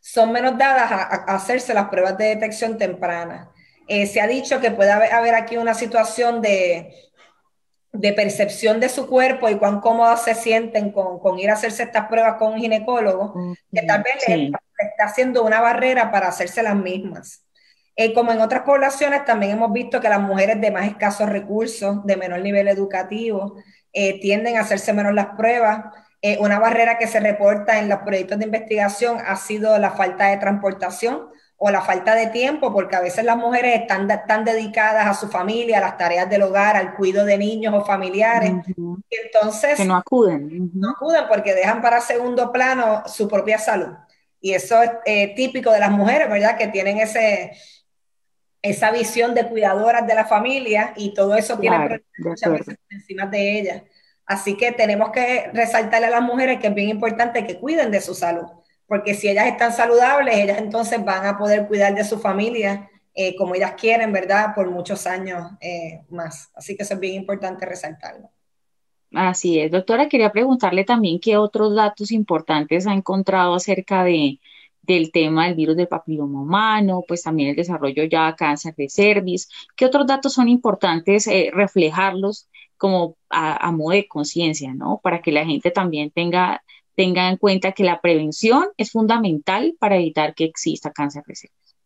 son 0.00 0.32
menos 0.32 0.58
dadas 0.58 0.90
a, 0.90 1.04
hacerse 1.34 1.72
las 1.72 1.88
pruebas 1.88 2.18
de 2.18 2.24
detección 2.26 2.76
temprana. 2.76 3.52
Eh, 3.88 4.06
se 4.06 4.20
ha 4.20 4.26
dicho 4.26 4.60
que 4.60 4.70
puede 4.70 4.90
haber 4.90 5.34
aquí 5.34 5.56
una 5.56 5.74
situación 5.74 6.40
de 6.40 6.94
de 7.92 8.12
percepción 8.14 8.80
de 8.80 8.88
su 8.88 9.06
cuerpo 9.06 9.48
y 9.48 9.56
cuán 9.56 9.80
cómodos 9.80 10.22
se 10.22 10.34
sienten 10.34 10.92
con, 10.92 11.38
ir 11.38 11.50
a 11.50 11.54
hacerse 11.54 11.82
estas 11.82 12.08
pruebas 12.08 12.36
con 12.36 12.54
un 12.54 12.58
ginecólogo, 12.58 13.54
que 13.70 13.82
tal 13.82 14.02
vez 14.02 14.28
le, 14.28 14.46
está 14.78 15.04
haciendo 15.04 15.44
una 15.44 15.60
barrera 15.60 16.10
para 16.10 16.28
hacerse 16.28 16.62
las 16.62 16.74
mismas. 16.74 17.44
Eh, 17.94 18.14
como 18.14 18.32
en 18.32 18.40
otras 18.40 18.62
poblaciones, 18.62 19.26
también 19.26 19.52
hemos 19.52 19.70
visto 19.72 20.00
que 20.00 20.08
las 20.08 20.20
mujeres 20.20 20.58
de 20.60 20.70
más 20.70 20.86
escasos 20.86 21.28
recursos, 21.28 22.04
de 22.06 22.16
menor 22.16 22.40
nivel 22.40 22.66
educativo, 22.68 23.56
eh, 23.92 24.18
tienden 24.20 24.56
a 24.56 24.60
hacerse 24.60 24.94
menos 24.94 25.12
las 25.12 25.36
pruebas. 25.36 25.84
Eh, 26.22 26.38
una 26.40 26.58
barrera 26.58 26.96
que 26.96 27.06
se 27.06 27.20
reporta 27.20 27.78
en 27.78 27.90
los 27.90 27.98
proyectos 27.98 28.38
de 28.38 28.46
investigación 28.46 29.18
ha 29.26 29.36
sido 29.36 29.76
la 29.78 29.90
falta 29.90 30.28
de 30.28 30.38
transportación 30.38 31.28
o 31.64 31.70
la 31.70 31.80
falta 31.80 32.16
de 32.16 32.26
tiempo, 32.26 32.72
porque 32.72 32.96
a 32.96 33.00
veces 33.00 33.24
las 33.24 33.36
mujeres 33.36 33.82
están 33.82 34.08
tan 34.26 34.44
dedicadas 34.44 35.06
a 35.06 35.14
su 35.14 35.28
familia, 35.28 35.78
a 35.78 35.80
las 35.80 35.96
tareas 35.96 36.28
del 36.28 36.42
hogar, 36.42 36.76
al 36.76 36.96
cuidado 36.96 37.24
de 37.24 37.38
niños 37.38 37.72
o 37.72 37.84
familiares, 37.84 38.50
entonces... 39.08 39.76
Que 39.76 39.84
no 39.84 39.94
acuden. 39.94 40.72
No 40.74 40.90
acuden 40.90 41.26
porque 41.28 41.54
dejan 41.54 41.80
para 41.80 42.00
segundo 42.00 42.50
plano 42.50 43.04
su 43.06 43.28
propia 43.28 43.58
salud. 43.58 43.94
Y 44.40 44.54
eso 44.54 44.82
es 44.82 44.90
eh, 45.04 45.34
típico 45.36 45.70
de 45.70 45.78
las 45.78 45.92
mujeres, 45.92 46.28
¿verdad? 46.28 46.58
Que 46.58 46.66
tienen 46.66 46.98
ese, 46.98 47.52
esa 48.60 48.90
visión 48.90 49.32
de 49.32 49.46
cuidadoras 49.46 50.04
de 50.04 50.16
la 50.16 50.24
familia 50.24 50.92
y 50.96 51.14
todo 51.14 51.36
eso 51.36 51.60
tiene 51.60 52.02
muchas 52.18 52.50
veces 52.50 52.76
encima 52.90 53.26
de 53.26 53.60
ellas. 53.60 53.82
Así 54.26 54.56
que 54.56 54.72
tenemos 54.72 55.12
que 55.12 55.48
resaltarle 55.54 56.08
a 56.08 56.10
las 56.10 56.22
mujeres 56.22 56.58
que 56.58 56.66
es 56.66 56.74
bien 56.74 56.88
importante 56.88 57.46
que 57.46 57.60
cuiden 57.60 57.92
de 57.92 58.00
su 58.00 58.16
salud 58.16 58.48
porque 58.92 59.14
si 59.14 59.26
ellas 59.26 59.46
están 59.46 59.72
saludables, 59.72 60.36
ellas 60.36 60.58
entonces 60.58 61.02
van 61.02 61.24
a 61.24 61.38
poder 61.38 61.66
cuidar 61.66 61.94
de 61.94 62.04
su 62.04 62.18
familia 62.18 62.90
eh, 63.14 63.34
como 63.36 63.54
ellas 63.54 63.72
quieren, 63.72 64.12
¿verdad? 64.12 64.54
Por 64.54 64.70
muchos 64.70 65.06
años 65.06 65.50
eh, 65.62 66.02
más. 66.10 66.50
Así 66.54 66.76
que 66.76 66.82
eso 66.82 66.92
es 66.92 67.00
bien 67.00 67.14
importante 67.14 67.64
resaltarlo. 67.64 68.28
Así 69.14 69.58
es, 69.58 69.70
doctora, 69.70 70.10
quería 70.10 70.30
preguntarle 70.30 70.84
también 70.84 71.20
qué 71.20 71.38
otros 71.38 71.74
datos 71.74 72.12
importantes 72.12 72.86
ha 72.86 72.92
encontrado 72.92 73.54
acerca 73.54 74.04
de, 74.04 74.40
del 74.82 75.10
tema 75.10 75.46
del 75.46 75.54
virus 75.54 75.78
del 75.78 75.88
papiloma 75.88 76.42
humano, 76.42 77.02
pues 77.08 77.22
también 77.22 77.48
el 77.48 77.56
desarrollo 77.56 78.04
ya 78.04 78.36
cáncer 78.36 78.74
de 78.76 78.90
cervix. 78.90 79.48
¿Qué 79.74 79.86
otros 79.86 80.06
datos 80.06 80.34
son 80.34 80.50
importantes 80.50 81.26
eh, 81.28 81.50
reflejarlos 81.50 82.46
como 82.76 83.16
a, 83.30 83.68
a 83.68 83.72
modo 83.72 83.92
de 83.92 84.06
conciencia, 84.06 84.74
¿no? 84.74 85.00
Para 85.02 85.22
que 85.22 85.32
la 85.32 85.46
gente 85.46 85.70
también 85.70 86.10
tenga 86.10 86.62
tenga 86.94 87.28
en 87.28 87.36
cuenta 87.36 87.72
que 87.72 87.84
la 87.84 88.00
prevención 88.00 88.68
es 88.76 88.92
fundamental 88.92 89.74
para 89.78 89.96
evitar 89.96 90.34
que 90.34 90.44
exista 90.44 90.90
cáncer 90.90 91.22
de 91.26 91.34
cervix. 91.34 91.76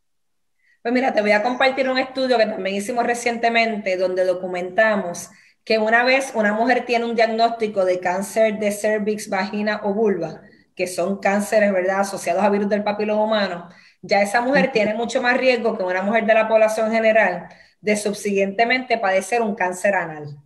Pues 0.82 0.94
mira, 0.94 1.12
te 1.12 1.20
voy 1.20 1.32
a 1.32 1.42
compartir 1.42 1.88
un 1.88 1.98
estudio 1.98 2.38
que 2.38 2.46
también 2.46 2.76
hicimos 2.76 3.04
recientemente 3.04 3.96
donde 3.96 4.24
documentamos 4.24 5.30
que 5.64 5.78
una 5.78 6.04
vez 6.04 6.30
una 6.34 6.52
mujer 6.52 6.86
tiene 6.86 7.06
un 7.06 7.16
diagnóstico 7.16 7.84
de 7.84 7.98
cáncer 7.98 8.60
de 8.60 8.70
cervix, 8.70 9.28
vagina 9.28 9.80
o 9.82 9.92
vulva, 9.92 10.42
que 10.76 10.86
son 10.86 11.18
cánceres, 11.18 11.72
¿verdad?, 11.72 12.00
asociados 12.00 12.44
a 12.44 12.50
virus 12.50 12.68
del 12.68 12.84
papiloma 12.84 13.24
humano, 13.24 13.68
ya 14.00 14.22
esa 14.22 14.40
mujer 14.40 14.70
tiene 14.70 14.94
mucho 14.94 15.20
más 15.20 15.36
riesgo 15.36 15.76
que 15.76 15.82
una 15.82 16.02
mujer 16.02 16.24
de 16.24 16.34
la 16.34 16.46
población 16.46 16.92
general 16.92 17.48
de 17.80 17.96
subsiguientemente 17.96 18.98
padecer 18.98 19.42
un 19.42 19.56
cáncer 19.56 19.96
anal. 19.96 20.36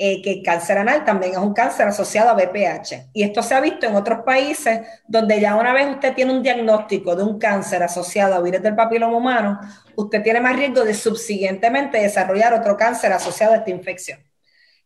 Eh, 0.00 0.22
que 0.22 0.30
el 0.30 0.42
cáncer 0.44 0.78
anal 0.78 1.04
también 1.04 1.32
es 1.32 1.38
un 1.38 1.52
cáncer 1.52 1.88
asociado 1.88 2.30
a 2.30 2.34
BPH. 2.34 3.10
Y 3.12 3.24
esto 3.24 3.42
se 3.42 3.56
ha 3.56 3.60
visto 3.60 3.84
en 3.84 3.96
otros 3.96 4.20
países 4.24 4.82
donde 5.08 5.40
ya 5.40 5.56
una 5.56 5.72
vez 5.72 5.88
usted 5.90 6.14
tiene 6.14 6.32
un 6.32 6.40
diagnóstico 6.40 7.16
de 7.16 7.24
un 7.24 7.36
cáncer 7.36 7.82
asociado 7.82 8.36
a 8.36 8.40
virus 8.40 8.62
del 8.62 8.76
papiloma 8.76 9.16
humano, 9.16 9.58
usted 9.96 10.22
tiene 10.22 10.40
más 10.40 10.54
riesgo 10.54 10.84
de 10.84 10.94
subsiguientemente 10.94 11.98
desarrollar 11.98 12.54
otro 12.54 12.76
cáncer 12.76 13.12
asociado 13.12 13.54
a 13.54 13.56
esta 13.56 13.70
infección. 13.70 14.20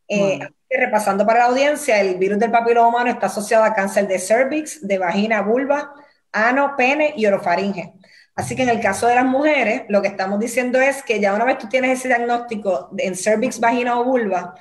Eh, 0.08 0.38
repasando 0.70 1.26
para 1.26 1.40
la 1.40 1.44
audiencia, 1.46 2.00
el 2.00 2.16
virus 2.16 2.38
del 2.38 2.50
papiloma 2.50 2.88
humano 2.88 3.10
está 3.10 3.26
asociado 3.26 3.64
a 3.64 3.74
cáncer 3.74 4.08
de 4.08 4.18
cervix, 4.18 4.80
de 4.80 4.96
vagina, 4.96 5.42
vulva, 5.42 5.92
ano, 6.32 6.72
pene 6.74 7.12
y 7.18 7.26
orofaringe. 7.26 7.92
Así 8.34 8.56
que 8.56 8.62
en 8.62 8.70
el 8.70 8.80
caso 8.80 9.06
de 9.08 9.16
las 9.16 9.26
mujeres, 9.26 9.82
lo 9.90 10.00
que 10.00 10.08
estamos 10.08 10.40
diciendo 10.40 10.80
es 10.80 11.02
que 11.02 11.20
ya 11.20 11.34
una 11.34 11.44
vez 11.44 11.58
tú 11.58 11.68
tienes 11.68 11.98
ese 11.98 12.08
diagnóstico 12.08 12.88
en 12.96 13.14
cervix, 13.14 13.60
vagina 13.60 14.00
o 14.00 14.04
vulva, 14.04 14.54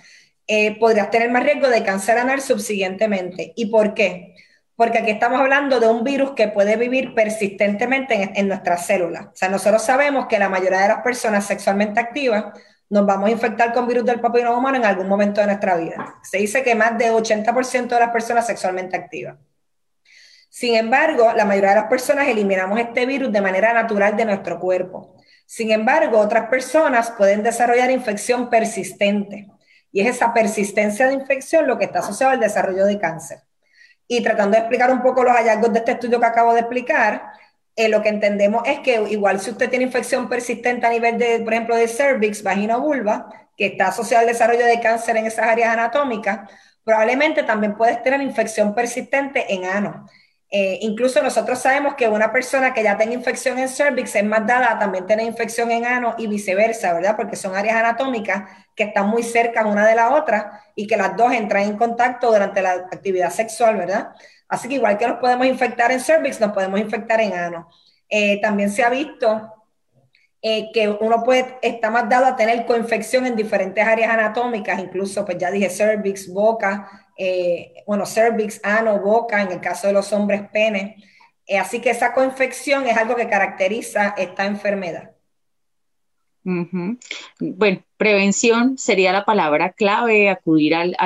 eh, 0.54 0.78
podrías 0.78 1.10
tener 1.10 1.32
más 1.32 1.44
riesgo 1.44 1.70
de 1.70 1.82
cáncer 1.82 2.18
anal 2.18 2.42
subsiguientemente. 2.42 3.54
¿Y 3.56 3.68
por 3.68 3.94
qué? 3.94 4.36
Porque 4.76 4.98
aquí 4.98 5.12
estamos 5.12 5.40
hablando 5.40 5.80
de 5.80 5.88
un 5.88 6.04
virus 6.04 6.32
que 6.32 6.50
puede 6.50 6.76
vivir 6.76 7.16
persistentemente 7.16 8.34
en, 8.36 8.50
nuestras 8.50 8.86
células. 8.86 9.28
O 9.28 9.32
sea, 9.34 9.48
nosotros 9.48 9.82
sabemos 9.82 10.28
que 10.28 10.38
la 10.40 10.50
mayoría 10.50 10.82
de 10.82 10.90
las 10.90 11.02
personas 11.04 11.46
sexualmente 11.46 12.02
activas 12.02 12.48
nos 12.90 13.06
vamos 13.06 13.30
a 13.30 13.32
infectar 13.32 13.72
con 13.72 13.88
virus 13.88 14.04
del 14.04 14.20
papiloma 14.20 14.58
humano 14.58 14.76
en 14.76 14.84
algún 14.84 15.08
momento 15.08 15.40
de 15.40 15.48
nuestra 15.48 15.78
vida. 15.78 16.16
Se 16.22 16.40
dice 16.40 16.64
que 16.64 16.76
más 16.76 16.98
de 16.98 17.14
80% 17.14 17.88
de 17.88 18.00
las 18.02 18.10
personas 18.10 18.46
sexualmente 18.46 18.98
activas. 18.98 19.38
Sin 20.50 20.76
embargo, 20.76 21.32
la 21.34 21.46
mayoría 21.46 21.70
de 21.70 21.76
las 21.78 21.86
personas 21.88 22.28
eliminamos 22.28 22.78
este 22.78 23.06
virus 23.06 23.32
de 23.32 23.40
manera 23.40 23.72
natural 23.72 24.18
de 24.18 24.26
nuestro 24.26 24.60
cuerpo. 24.60 25.16
Sin 25.46 25.72
embargo, 25.72 26.20
otras 26.20 26.50
personas 26.50 27.10
pueden 27.12 27.42
desarrollar 27.42 27.90
infección 27.90 28.50
persistente. 28.50 29.48
Y 29.92 30.02
es 30.02 30.16
esa 30.16 30.34
persistencia 30.34 31.08
de 31.08 31.14
infección 31.14 31.68
lo 31.68 31.78
que 31.78 31.86
está 31.86 32.00
asociado 32.00 32.34
al 32.34 32.40
desarrollo 32.40 32.86
de 32.86 33.00
cáncer. 33.00 33.40
Y 34.08 34.22
tratando 34.22 34.52
de 34.52 34.60
explicar 34.60 34.92
un 34.92 35.02
poco 35.02 35.24
los 35.24 35.34
hallazgos 35.34 35.74
de 35.74 35.80
este 35.80 35.92
estudio 35.94 36.20
que 36.20 36.26
acabo 36.26 36.54
de 36.54 36.62
explicar, 36.62 37.32
eh, 37.76 37.88
lo 37.88 38.02
que 38.02 38.10
entendemos 38.10 38.64
es 38.66 38.80
que 38.80 39.02
igual 39.10 39.40
si 39.40 39.52
usted 39.52 39.70
tiene 39.70 39.86
infección 39.86 40.28
persistente 40.28 40.86
a 40.86 40.90
nivel 40.90 41.18
de, 41.18 41.40
por 41.40 41.54
ejemplo, 41.54 41.76
de 41.76 41.88
cervix, 41.88 42.44
vagina 42.44 42.78
o 42.78 42.82
vulva, 42.82 43.30
que 43.56 43.68
está 43.68 43.88
asociado 43.88 44.22
al 44.22 44.28
desarrollo 44.28 44.66
de 44.66 44.80
cáncer 44.80 45.18
en 45.18 45.26
esas 45.26 45.46
áreas 45.48 45.74
anatómicas, 45.74 46.52
probablemente 46.84 47.44
también 47.44 47.76
puedes 47.76 48.02
tener 48.04 48.22
infección 48.22 48.76
persistente 48.76 49.54
en 49.54 49.66
ano. 49.66 50.06
Eh, 50.54 50.80
incluso 50.82 51.24
nosotros 51.24 51.60
sabemos 51.60 51.96
que 51.96 52.10
una 52.10 52.34
persona 52.34 52.74
que 52.74 52.84
ya 52.84 52.98
tenga 52.98 53.14
infección 53.14 53.58
en 53.58 53.70
cervix 53.70 54.14
es 54.18 54.26
más 54.26 54.46
dada 54.46 54.74
a 54.74 54.80
también 54.80 55.08
tener 55.08 55.26
infección 55.26 55.72
en 55.72 55.86
ano 55.86 56.14
y 56.18 56.28
viceversa, 56.28 56.94
¿verdad? 56.94 57.16
Porque 57.16 57.38
son 57.38 57.56
áreas 57.56 57.78
anatómicas 57.78 58.50
que 58.76 58.84
están 58.84 59.08
muy 59.08 59.24
cerca 59.24 59.66
una 59.66 59.88
de 59.88 59.96
la 59.96 60.14
otra 60.14 60.62
y 60.76 60.88
que 60.88 60.98
las 60.98 61.16
dos 61.16 61.32
entran 61.32 61.64
en 61.64 61.78
contacto 61.78 62.34
durante 62.34 62.62
la 62.62 62.72
actividad 62.72 63.32
sexual, 63.32 63.78
¿verdad? 63.78 64.10
Así 64.50 64.68
que 64.68 64.76
igual 64.76 64.98
que 64.98 65.08
nos 65.08 65.20
podemos 65.20 65.48
infectar 65.48 65.90
en 65.94 66.02
cervix, 66.02 66.42
nos 66.42 66.52
podemos 66.52 66.82
infectar 66.82 67.22
en 67.22 67.34
ano. 67.34 67.70
Eh, 68.10 68.42
también 68.42 68.70
se 68.70 68.84
ha 68.84 68.90
visto 68.90 69.54
eh, 70.42 70.70
que 70.74 70.90
uno 70.90 71.24
puede, 71.24 71.60
está 71.62 71.90
más 71.90 72.10
dado 72.10 72.26
a 72.26 72.36
tener 72.36 72.66
coinfección 72.66 73.26
en 73.26 73.38
diferentes 73.38 73.88
áreas 73.88 74.12
anatómicas, 74.12 74.80
incluso, 74.80 75.24
pues 75.24 75.38
ya 75.38 75.50
dije, 75.50 75.70
cervix, 75.70 76.28
boca, 76.28 76.90
eh, 77.24 77.84
bueno, 77.86 78.08
cervix, 78.08 78.60
ano, 78.64 79.00
boca, 79.00 79.44
en 79.44 79.52
el 79.52 79.62
caso 79.62 79.86
de 79.86 79.94
los 79.94 80.12
hombres, 80.12 80.42
pene. 80.52 80.96
Eh, 81.46 81.60
así 81.60 81.80
que 81.80 81.92
esa 81.92 82.16
coinfección 82.16 82.88
es 82.88 82.98
algo 82.98 83.16
que 83.16 83.30
caracteriza 83.30 84.16
esta 84.18 84.48
enfermedad. 84.48 85.12
Bueno, 87.40 87.84
prevención 87.98 88.80
sería 88.80 89.14
la 89.14 89.24
palabra 89.24 89.72
clave, 89.74 90.32
acudir 90.32 90.74
al, 90.74 90.98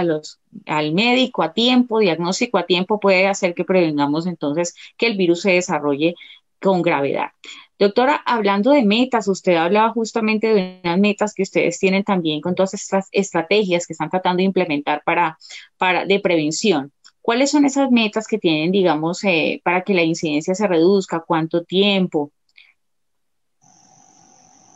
al 0.66 0.94
médico 0.94 1.44
a 1.44 1.52
tiempo, 1.52 2.00
diagnóstico 2.00 2.58
a 2.58 2.66
tiempo 2.66 3.02
puede 3.02 3.28
hacer 3.28 3.54
que 3.54 3.66
prevengamos 3.66 4.26
entonces 4.26 4.74
que 4.96 5.08
el 5.08 5.18
virus 5.18 5.42
se 5.42 5.52
desarrolle 5.52 6.16
con 6.62 6.82
gravedad. 6.82 7.32
Doctora, 7.78 8.16
hablando 8.26 8.72
de 8.72 8.84
metas, 8.84 9.28
usted 9.28 9.56
hablaba 9.56 9.90
justamente 9.90 10.54
de 10.54 10.80
unas 10.84 10.98
metas 10.98 11.34
que 11.34 11.44
ustedes 11.44 11.78
tienen 11.78 12.06
también 12.06 12.40
con 12.40 12.56
todas 12.56 12.74
estas 12.74 13.10
estrategias 13.12 13.86
que 13.86 13.94
están 13.94 14.10
tratando 14.10 14.38
de 14.38 14.44
implementar 14.44 15.04
para, 15.04 15.38
para 15.78 16.06
de 16.06 16.20
prevención. 16.22 16.94
¿Cuáles 17.22 17.52
son 17.52 17.66
esas 17.66 17.92
metas 17.92 18.28
que 18.28 18.38
tienen, 18.38 18.72
digamos, 18.72 19.24
eh, 19.24 19.60
para 19.64 19.82
que 19.82 19.94
la 19.94 20.04
incidencia 20.04 20.56
se 20.56 20.68
reduzca? 20.68 21.24
¿Cuánto 21.26 21.64
tiempo? 21.64 22.32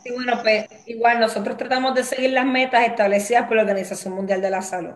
Sí, 0.02 0.12
bueno, 0.12 0.40
pues 0.42 0.66
igual 0.86 1.20
nosotros 1.20 1.56
tratamos 1.56 1.94
de 1.94 2.04
seguir 2.04 2.32
las 2.32 2.46
metas 2.46 2.86
establecidas 2.86 3.46
por 3.46 3.56
la 3.56 3.62
Organización 3.62 4.14
Mundial 4.14 4.42
de 4.42 4.50
la 4.50 4.62
Salud. 4.62 4.94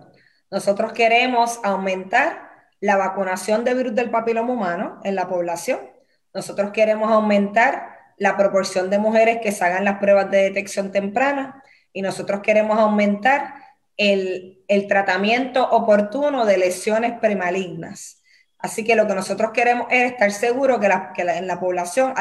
Nosotros 0.50 0.92
queremos 0.92 1.60
aumentar 1.62 2.50
la 2.80 2.96
vacunación 2.96 3.64
de 3.64 3.74
virus 3.74 3.94
del 3.94 4.10
papiloma 4.10 4.52
humano 4.52 5.00
en 5.04 5.14
la 5.14 5.28
población. 5.28 5.78
Nosotros 6.34 6.72
queremos 6.72 7.10
aumentar 7.10 7.93
la 8.16 8.36
proporción 8.36 8.90
de 8.90 8.98
mujeres 8.98 9.38
que 9.42 9.52
se 9.52 9.64
hagan 9.64 9.84
las 9.84 9.98
pruebas 9.98 10.30
de 10.30 10.42
detección 10.42 10.92
temprana 10.92 11.62
y 11.92 12.02
nosotros 12.02 12.40
queremos 12.42 12.78
aumentar 12.78 13.54
el, 13.96 14.64
tratamiento 14.88 15.68
oportuno 15.70 16.44
de 16.44 16.58
lesiones 16.58 17.18
premalignas. 17.20 18.20
Así 18.58 18.84
que 18.84 18.96
lo 18.96 19.06
que 19.06 19.14
nosotros 19.14 19.50
queremos 19.52 19.86
es 19.90 20.12
estar 20.12 20.30
seguros 20.32 20.80
que, 21.14 21.22
en 21.22 21.46
la 21.46 21.60
población 21.60 22.14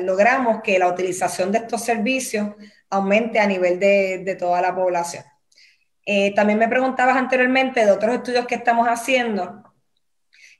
logramos 0.00 0.60
que 0.62 0.78
la 0.78 0.88
utilización 0.88 1.52
de 1.52 1.58
estos 1.58 1.82
servicios 1.82 2.48
aumente 2.90 3.38
a 3.38 3.46
nivel 3.46 3.78
de, 3.78 4.36
toda 4.38 4.60
la 4.60 4.74
población. 4.74 5.24
Eh, 6.04 6.34
también 6.34 6.58
me 6.58 6.68
preguntabas 6.68 7.16
anteriormente 7.16 7.84
de 7.84 7.92
otros 7.92 8.14
estudios 8.16 8.46
que 8.46 8.56
estamos 8.56 8.86
haciendo. 8.88 9.62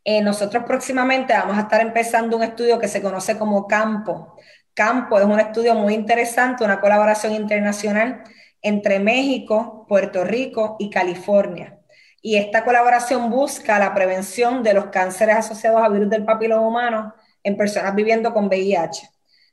Eh, 0.04 0.22
nosotros 0.22 0.64
próximamente 0.64 1.32
vamos 1.32 1.56
a 1.56 1.62
estar 1.62 1.80
empezando 1.80 2.36
un 2.36 2.42
estudio 2.42 2.78
que 2.78 2.88
se 2.88 3.02
conoce 3.02 3.38
como 3.38 3.66
Campo, 3.66 4.36
campo. 4.74 5.18
Es 5.18 5.24
un 5.24 5.40
estudio 5.40 5.74
muy 5.74 5.94
interesante, 5.94 6.64
una 6.64 6.80
colaboración 6.80 7.32
internacional 7.32 8.24
entre 8.60 8.98
México, 8.98 9.86
Puerto 9.88 10.24
Rico 10.24 10.76
y 10.78 10.90
California. 10.90 11.78
Y 12.20 12.36
esta 12.36 12.64
colaboración 12.64 13.30
busca 13.30 13.78
la 13.78 13.92
prevención 13.92 14.62
de 14.62 14.72
los 14.72 14.86
cánceres 14.86 15.36
asociados 15.36 15.82
a 15.82 15.90
virus 15.90 16.08
del 16.08 16.24
papiloma 16.24 16.66
humano 16.66 17.14
en 17.42 17.56
personas 17.56 17.94
viviendo 17.94 18.32
con 18.32 18.46
VIH, 18.46 19.10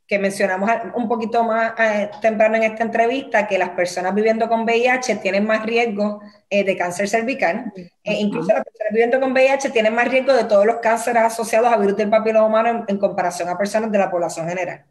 que 0.08 0.18
mencionamos 0.18 0.72
un 0.96 1.10
poquito 1.10 1.44
más 1.44 1.74
eh, 1.78 2.10
temprano 2.22 2.56
en 2.56 2.64
esta 2.64 2.84
entrevista, 2.84 3.46
que 3.46 3.58
las 3.58 3.72
personas 3.72 4.16
viviendo 4.16 4.48
con 4.48 4.62
VIH 4.62 5.18
tienen 5.18 5.46
más 5.46 5.66
riesgo 5.66 6.22
eh, 6.50 6.64
de 6.64 6.78
cáncer 6.78 7.10
cervical. 7.10 7.74
e 8.04 8.14
incluso 8.14 8.54
las 8.54 8.64
personas 8.64 8.94
viviendo 8.94 9.20
con 9.20 9.34
VIH 9.34 9.72
tienen 9.72 9.94
más 9.94 10.08
riesgo 10.08 10.34
de 10.34 10.46
todos 10.46 10.66
los 10.66 10.78
cánceres 10.78 11.24
asociados 11.24 11.74
a 11.74 11.76
virus 11.76 11.98
del 11.98 12.10
papiloma 12.10 12.48
humano 12.48 12.86
en 12.88 12.98
comparación 12.98 13.50
a 13.50 13.58
personas 13.58 13.92
de 13.92 13.98
la 13.98 14.10
población 14.10 14.48
general. 14.48 14.86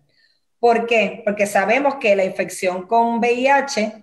¿Por 0.60 0.86
qué? 0.86 1.22
Porque 1.24 1.46
sabemos 1.46 1.96
que 1.96 2.14
la 2.14 2.24
infección 2.24 2.86
con 2.86 3.18
VIH 3.18 4.02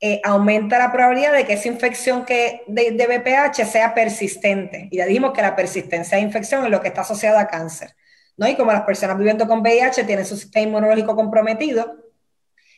eh, 0.00 0.20
aumenta 0.24 0.78
la 0.78 0.90
probabilidad 0.90 1.32
de 1.32 1.44
que 1.44 1.52
esa 1.52 1.68
infección 1.68 2.24
que 2.24 2.62
de, 2.66 2.92
de, 2.92 3.06
VPH 3.06 3.66
sea 3.66 3.94
persistente. 3.94 4.88
Y 4.90 4.96
ya 4.96 5.06
dijimos 5.06 5.32
que 5.32 5.42
la 5.42 5.54
persistencia 5.54 6.16
de 6.16 6.24
infección 6.24 6.64
es 6.64 6.70
lo 6.70 6.80
que 6.80 6.88
está 6.88 7.02
asociado 7.02 7.38
a 7.38 7.46
cáncer. 7.46 7.94
¿no? 8.38 8.48
Y 8.48 8.56
como 8.56 8.72
las 8.72 8.82
personas 8.82 9.18
viviendo 9.18 9.46
con 9.46 9.60
VIH 9.60 10.04
tienen 10.04 10.24
su 10.24 10.36
sistema 10.36 10.66
inmunológico 10.66 11.14
comprometido, 11.14 11.96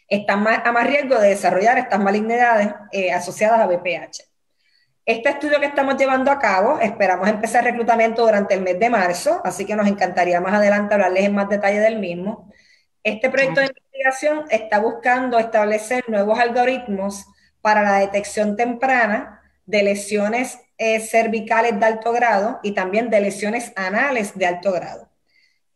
están 0.08 0.42
más, 0.42 0.62
a 0.64 0.72
más 0.72 0.86
riesgo 0.86 1.16
de 1.18 1.28
desarrollar 1.28 1.78
estas 1.78 2.00
malignidades 2.00 2.74
eh, 2.90 3.12
asociadas 3.12 3.60
a 3.60 3.66
VPH. 3.66 4.24
Este 5.06 5.28
estudio 5.28 5.60
que 5.60 5.66
estamos 5.66 5.96
llevando 5.96 6.30
a 6.30 6.38
cabo, 6.38 6.78
esperamos 6.80 7.28
empezar 7.28 7.64
reclutamiento 7.64 8.22
durante 8.22 8.54
el 8.54 8.62
mes 8.62 8.78
de 8.78 8.90
marzo, 8.90 9.40
así 9.44 9.64
que 9.64 9.76
nos 9.76 9.86
encantaría 9.86 10.40
más 10.40 10.54
adelante 10.54 10.94
hablarles 10.94 11.24
en 11.24 11.34
más 11.34 11.48
detalle 11.48 11.80
del 11.80 11.98
mismo. 11.98 12.50
Este 13.02 13.30
proyecto 13.30 13.60
de 13.60 13.66
investigación 13.66 14.44
está 14.50 14.78
buscando 14.78 15.38
establecer 15.38 16.04
nuevos 16.08 16.38
algoritmos 16.38 17.26
para 17.62 17.82
la 17.82 17.98
detección 17.98 18.56
temprana 18.56 19.40
de 19.64 19.82
lesiones 19.82 20.58
eh, 20.76 21.00
cervicales 21.00 21.78
de 21.78 21.86
alto 21.86 22.12
grado 22.12 22.60
y 22.62 22.72
también 22.72 23.08
de 23.08 23.20
lesiones 23.20 23.72
anales 23.76 24.36
de 24.36 24.46
alto 24.46 24.72
grado. 24.72 25.08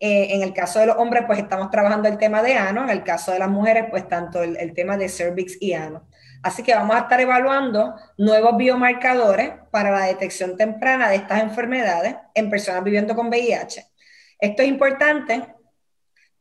Eh, 0.00 0.34
en 0.34 0.42
el 0.42 0.52
caso 0.52 0.80
de 0.80 0.86
los 0.86 0.96
hombres, 0.96 1.24
pues 1.26 1.38
estamos 1.38 1.70
trabajando 1.70 2.08
el 2.08 2.18
tema 2.18 2.42
de 2.42 2.54
ano, 2.54 2.82
en 2.82 2.90
el 2.90 3.04
caso 3.04 3.32
de 3.32 3.38
las 3.38 3.48
mujeres, 3.48 3.86
pues 3.88 4.06
tanto 4.06 4.42
el, 4.42 4.56
el 4.58 4.74
tema 4.74 4.98
de 4.98 5.08
cervix 5.08 5.56
y 5.60 5.72
ano. 5.72 6.06
Así 6.42 6.62
que 6.62 6.74
vamos 6.74 6.94
a 6.94 7.00
estar 7.00 7.20
evaluando 7.22 7.94
nuevos 8.18 8.56
biomarcadores 8.58 9.52
para 9.70 9.90
la 9.90 10.04
detección 10.04 10.58
temprana 10.58 11.08
de 11.08 11.16
estas 11.16 11.42
enfermedades 11.42 12.16
en 12.34 12.50
personas 12.50 12.84
viviendo 12.84 13.14
con 13.14 13.28
VIH. 13.28 13.86
Esto 14.38 14.62
es 14.62 14.68
importante 14.68 15.53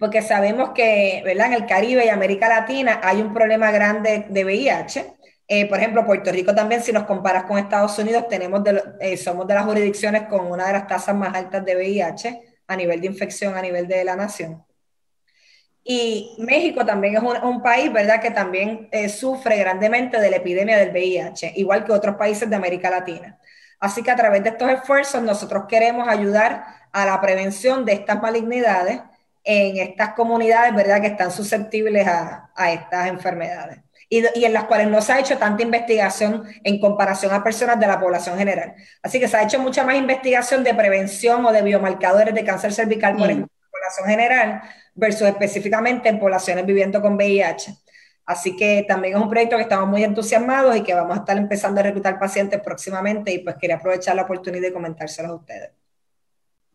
porque 0.04 0.22
sabemos 0.22 0.72
que 0.72 1.22
¿verdad? 1.24 1.48
en 1.48 1.54
el 1.54 1.66
Caribe 1.66 2.06
y 2.06 2.10
América 2.10 2.50
Latina 2.50 3.00
hay 3.02 3.22
un 3.22 3.34
problema 3.34 3.72
grande 3.72 4.26
de 4.28 4.44
VIH. 4.44 5.14
Eh, 5.48 5.66
por 5.70 5.78
ejemplo, 5.78 6.06
Puerto 6.06 6.30
Rico 6.30 6.54
también, 6.54 6.84
si 6.84 6.92
nos 6.92 7.06
comparas 7.06 7.46
con 7.46 7.58
Estados 7.58 7.98
Unidos, 8.00 8.28
tenemos 8.28 8.62
eh, 9.00 9.16
somos 9.16 9.48
de 9.48 9.54
las 9.54 9.64
jurisdicciones 9.64 10.24
con 10.24 10.46
una 10.48 10.68
de 10.68 10.74
las 10.74 10.88
tasas 10.88 11.16
más 11.16 11.34
altas 11.34 11.64
de 11.64 11.78
VIH 11.78 12.42
a 12.68 12.76
nivel 12.76 13.00
de 13.00 13.08
infección, 13.08 13.56
a 13.56 13.62
nivel 13.62 13.88
de 13.88 14.04
la 14.04 14.18
nación. 14.18 14.62
Y 15.86 16.36
México 16.40 16.86
también 16.86 17.16
es 17.16 17.24
un, 17.24 17.64
país, 17.64 17.90
¿verdad?, 17.94 18.20
que 18.20 18.32
también 18.32 18.90
eh, 18.92 19.08
sufre 19.08 19.56
grandemente 19.56 20.20
de 20.20 20.30
la 20.30 20.36
epidemia 20.36 20.76
del 20.76 20.92
VIH, 20.92 21.54
igual 21.56 21.86
que 21.86 21.94
otros 21.94 22.18
países 22.18 22.50
de 22.50 22.58
América 22.58 22.90
Latina. 22.90 23.40
Así 23.80 24.04
que 24.04 24.12
a 24.12 24.18
través 24.18 24.44
de 24.44 24.50
estos 24.50 24.70
esfuerzos 24.70 25.24
nosotros 25.24 25.64
queremos 25.70 26.10
ayudar 26.10 26.66
a 26.92 27.06
la 27.06 27.22
prevención 27.22 27.86
de 27.86 27.94
estas 27.94 28.22
malignidades 28.22 29.00
en 29.44 29.78
estas 29.78 30.14
comunidades, 30.14 30.74
¿verdad?, 30.74 31.02
que 31.02 31.08
están 31.08 31.32
susceptibles 31.32 32.08
a, 32.08 32.50
estas 32.72 33.08
enfermedades 33.08 33.80
y, 34.10 34.46
en 34.46 34.54
las 34.54 34.66
cuales 34.66 34.88
no 34.88 35.02
se 35.02 35.12
ha 35.12 35.20
hecho 35.20 35.38
tanta 35.38 35.64
investigación 35.64 36.44
en 36.64 36.80
comparación 36.80 37.34
a 37.34 37.44
personas 37.44 37.80
de 37.80 37.88
la 37.88 38.00
población 38.00 38.38
general. 38.38 38.76
Así 39.02 39.20
que 39.20 39.28
se 39.28 39.38
ha 39.38 39.44
hecho 39.44 39.60
mucha 39.60 39.84
más 39.84 39.96
investigación 39.96 40.64
de 40.64 40.74
prevención 40.74 41.46
o 41.46 41.52
de 41.52 41.62
biomarcadores 41.62 42.34
de 42.34 42.44
cáncer 42.44 42.74
cervical, 42.74 43.14
por 43.14 43.28
mm. 43.28 43.32
ejemplo, 43.32 43.50
en 43.52 43.62
la 43.66 43.72
población 43.72 44.08
general, 44.08 44.62
versus 44.94 45.28
específicamente 45.28 46.10
en 46.10 46.20
poblaciones 46.20 46.66
viviendo 46.66 47.02
con 47.02 47.16
VIH. 47.16 47.76
Así 48.26 48.56
que 48.56 48.86
también 48.88 49.16
es 49.16 49.22
un 49.22 49.30
proyecto 49.30 49.58
que 49.58 49.64
estamos 49.64 49.90
muy 49.90 50.04
entusiasmados 50.04 50.78
y 50.78 50.84
que 50.84 50.94
vamos 50.94 51.18
a 51.18 51.20
estar 51.22 51.38
empezando 51.38 51.82
a 51.82 51.84
reclutar 51.84 52.20
pacientes 52.20 52.62
próximamente 52.62 53.34
y 53.34 53.40
pues 53.40 53.58
quería 53.60 53.76
aprovechar 53.78 54.16
la 54.16 54.22
oportunidad 54.22 54.62
de 54.62 54.74
comentárselos 54.74 55.32
a 55.32 55.36
ustedes. 55.36 55.72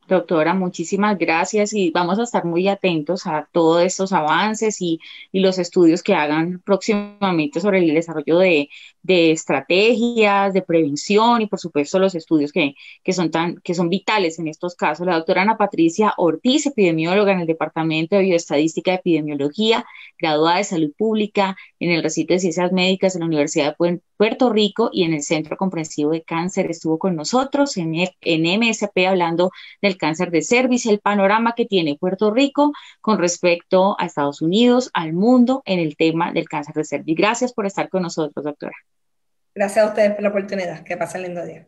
Doctora, 0.08 0.54
muchísimas 0.54 1.18
gracias 1.18 1.74
y 1.74 1.90
vamos 1.90 2.18
a 2.18 2.22
estar 2.22 2.42
muy 2.46 2.66
atentos 2.66 3.26
a 3.26 3.46
todos 3.52 3.82
estos 3.82 4.12
avances 4.14 4.80
y, 4.80 5.00
los 5.32 5.58
estudios 5.58 6.02
que 6.02 6.14
hagan 6.14 6.62
próximamente 6.64 7.60
sobre 7.60 7.80
el 7.80 7.94
desarrollo 7.94 8.38
de, 8.38 8.70
de 9.02 9.30
estrategias, 9.32 10.54
de 10.54 10.62
prevención 10.62 11.42
y 11.42 11.46
por 11.46 11.58
supuesto 11.60 11.98
los 11.98 12.14
estudios 12.14 12.52
que, 12.52 12.74
que, 13.04 13.12
son 13.12 13.30
tan, 13.30 13.56
que 13.58 13.74
son 13.74 13.90
vitales 13.90 14.38
en 14.38 14.48
estos 14.48 14.74
casos. 14.74 15.06
La 15.06 15.16
doctora 15.16 15.42
Ana 15.42 15.58
Patricia 15.58 16.14
Ortiz, 16.16 16.64
epidemióloga 16.66 17.32
en 17.32 17.40
el 17.40 17.46
Departamento 17.46 18.16
de 18.16 18.22
Bioestadística 18.22 18.92
y 18.92 18.94
Epidemiología, 18.94 19.84
graduada 20.18 20.56
de 20.56 20.64
Salud 20.64 20.92
Pública 20.96 21.56
en 21.80 21.90
el 21.90 22.02
Recinto 22.02 22.32
de 22.32 22.40
Ciencias 22.40 22.72
Médicas 22.72 23.12
de 23.12 23.20
la 23.20 23.26
Universidad 23.26 23.76
de 23.78 24.00
Puerto 24.18 24.52
Rico 24.52 24.90
y 24.92 25.04
en 25.04 25.14
el 25.14 25.22
Centro 25.22 25.56
Comprensivo 25.56 26.10
de 26.10 26.24
Cáncer, 26.24 26.70
estuvo 26.70 26.98
con 26.98 27.16
nosotros 27.16 27.76
en, 27.76 27.94
en 28.20 28.60
MSP 28.60 29.06
hablando 29.08 29.52
del 29.80 29.96
cáncer 29.96 30.30
de 30.30 30.42
cervix, 30.42 30.86
el 30.86 30.98
panorama 30.98 31.54
que 31.56 31.64
tiene 31.64 31.96
Puerto 31.98 32.32
Rico 32.32 32.72
con 33.00 33.18
respecto 33.18 33.96
a 33.98 34.06
Estados 34.06 34.42
Unidos, 34.42 34.90
al 34.92 35.12
mundo 35.12 35.62
en 35.64 35.78
el 35.78 35.96
tema 35.96 36.32
del 36.32 36.48
cáncer 36.48 36.74
de 36.74 36.84
cervix. 36.84 37.16
Gracias 37.16 37.52
por 37.52 37.64
estar 37.64 37.88
con 37.88 38.02
nosotros, 38.02 38.44
doctora. 38.44 38.76
Gracias 39.54 39.84
a 39.84 39.88
ustedes 39.88 40.12
por 40.14 40.22
la 40.22 40.28
oportunidad. 40.30 40.82
Que 40.82 40.96
pasen 40.96 41.22
lindo 41.22 41.46
día. 41.46 41.66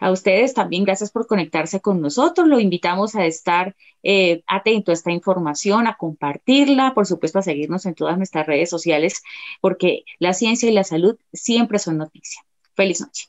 A 0.00 0.10
ustedes 0.10 0.54
también, 0.54 0.84
gracias 0.84 1.10
por 1.10 1.26
conectarse 1.26 1.80
con 1.80 2.00
nosotros. 2.00 2.46
Lo 2.48 2.60
invitamos 2.60 3.14
a 3.14 3.26
estar 3.26 3.74
eh, 4.02 4.42
atento 4.46 4.90
a 4.90 4.94
esta 4.94 5.12
información, 5.12 5.86
a 5.86 5.96
compartirla, 5.96 6.94
por 6.94 7.06
supuesto, 7.06 7.38
a 7.38 7.42
seguirnos 7.42 7.86
en 7.86 7.94
todas 7.94 8.16
nuestras 8.16 8.46
redes 8.46 8.70
sociales, 8.70 9.22
porque 9.60 10.04
la 10.18 10.32
ciencia 10.32 10.68
y 10.68 10.72
la 10.72 10.84
salud 10.84 11.16
siempre 11.32 11.78
son 11.78 11.98
noticia. 11.98 12.42
Feliz 12.74 13.00
noche. 13.00 13.28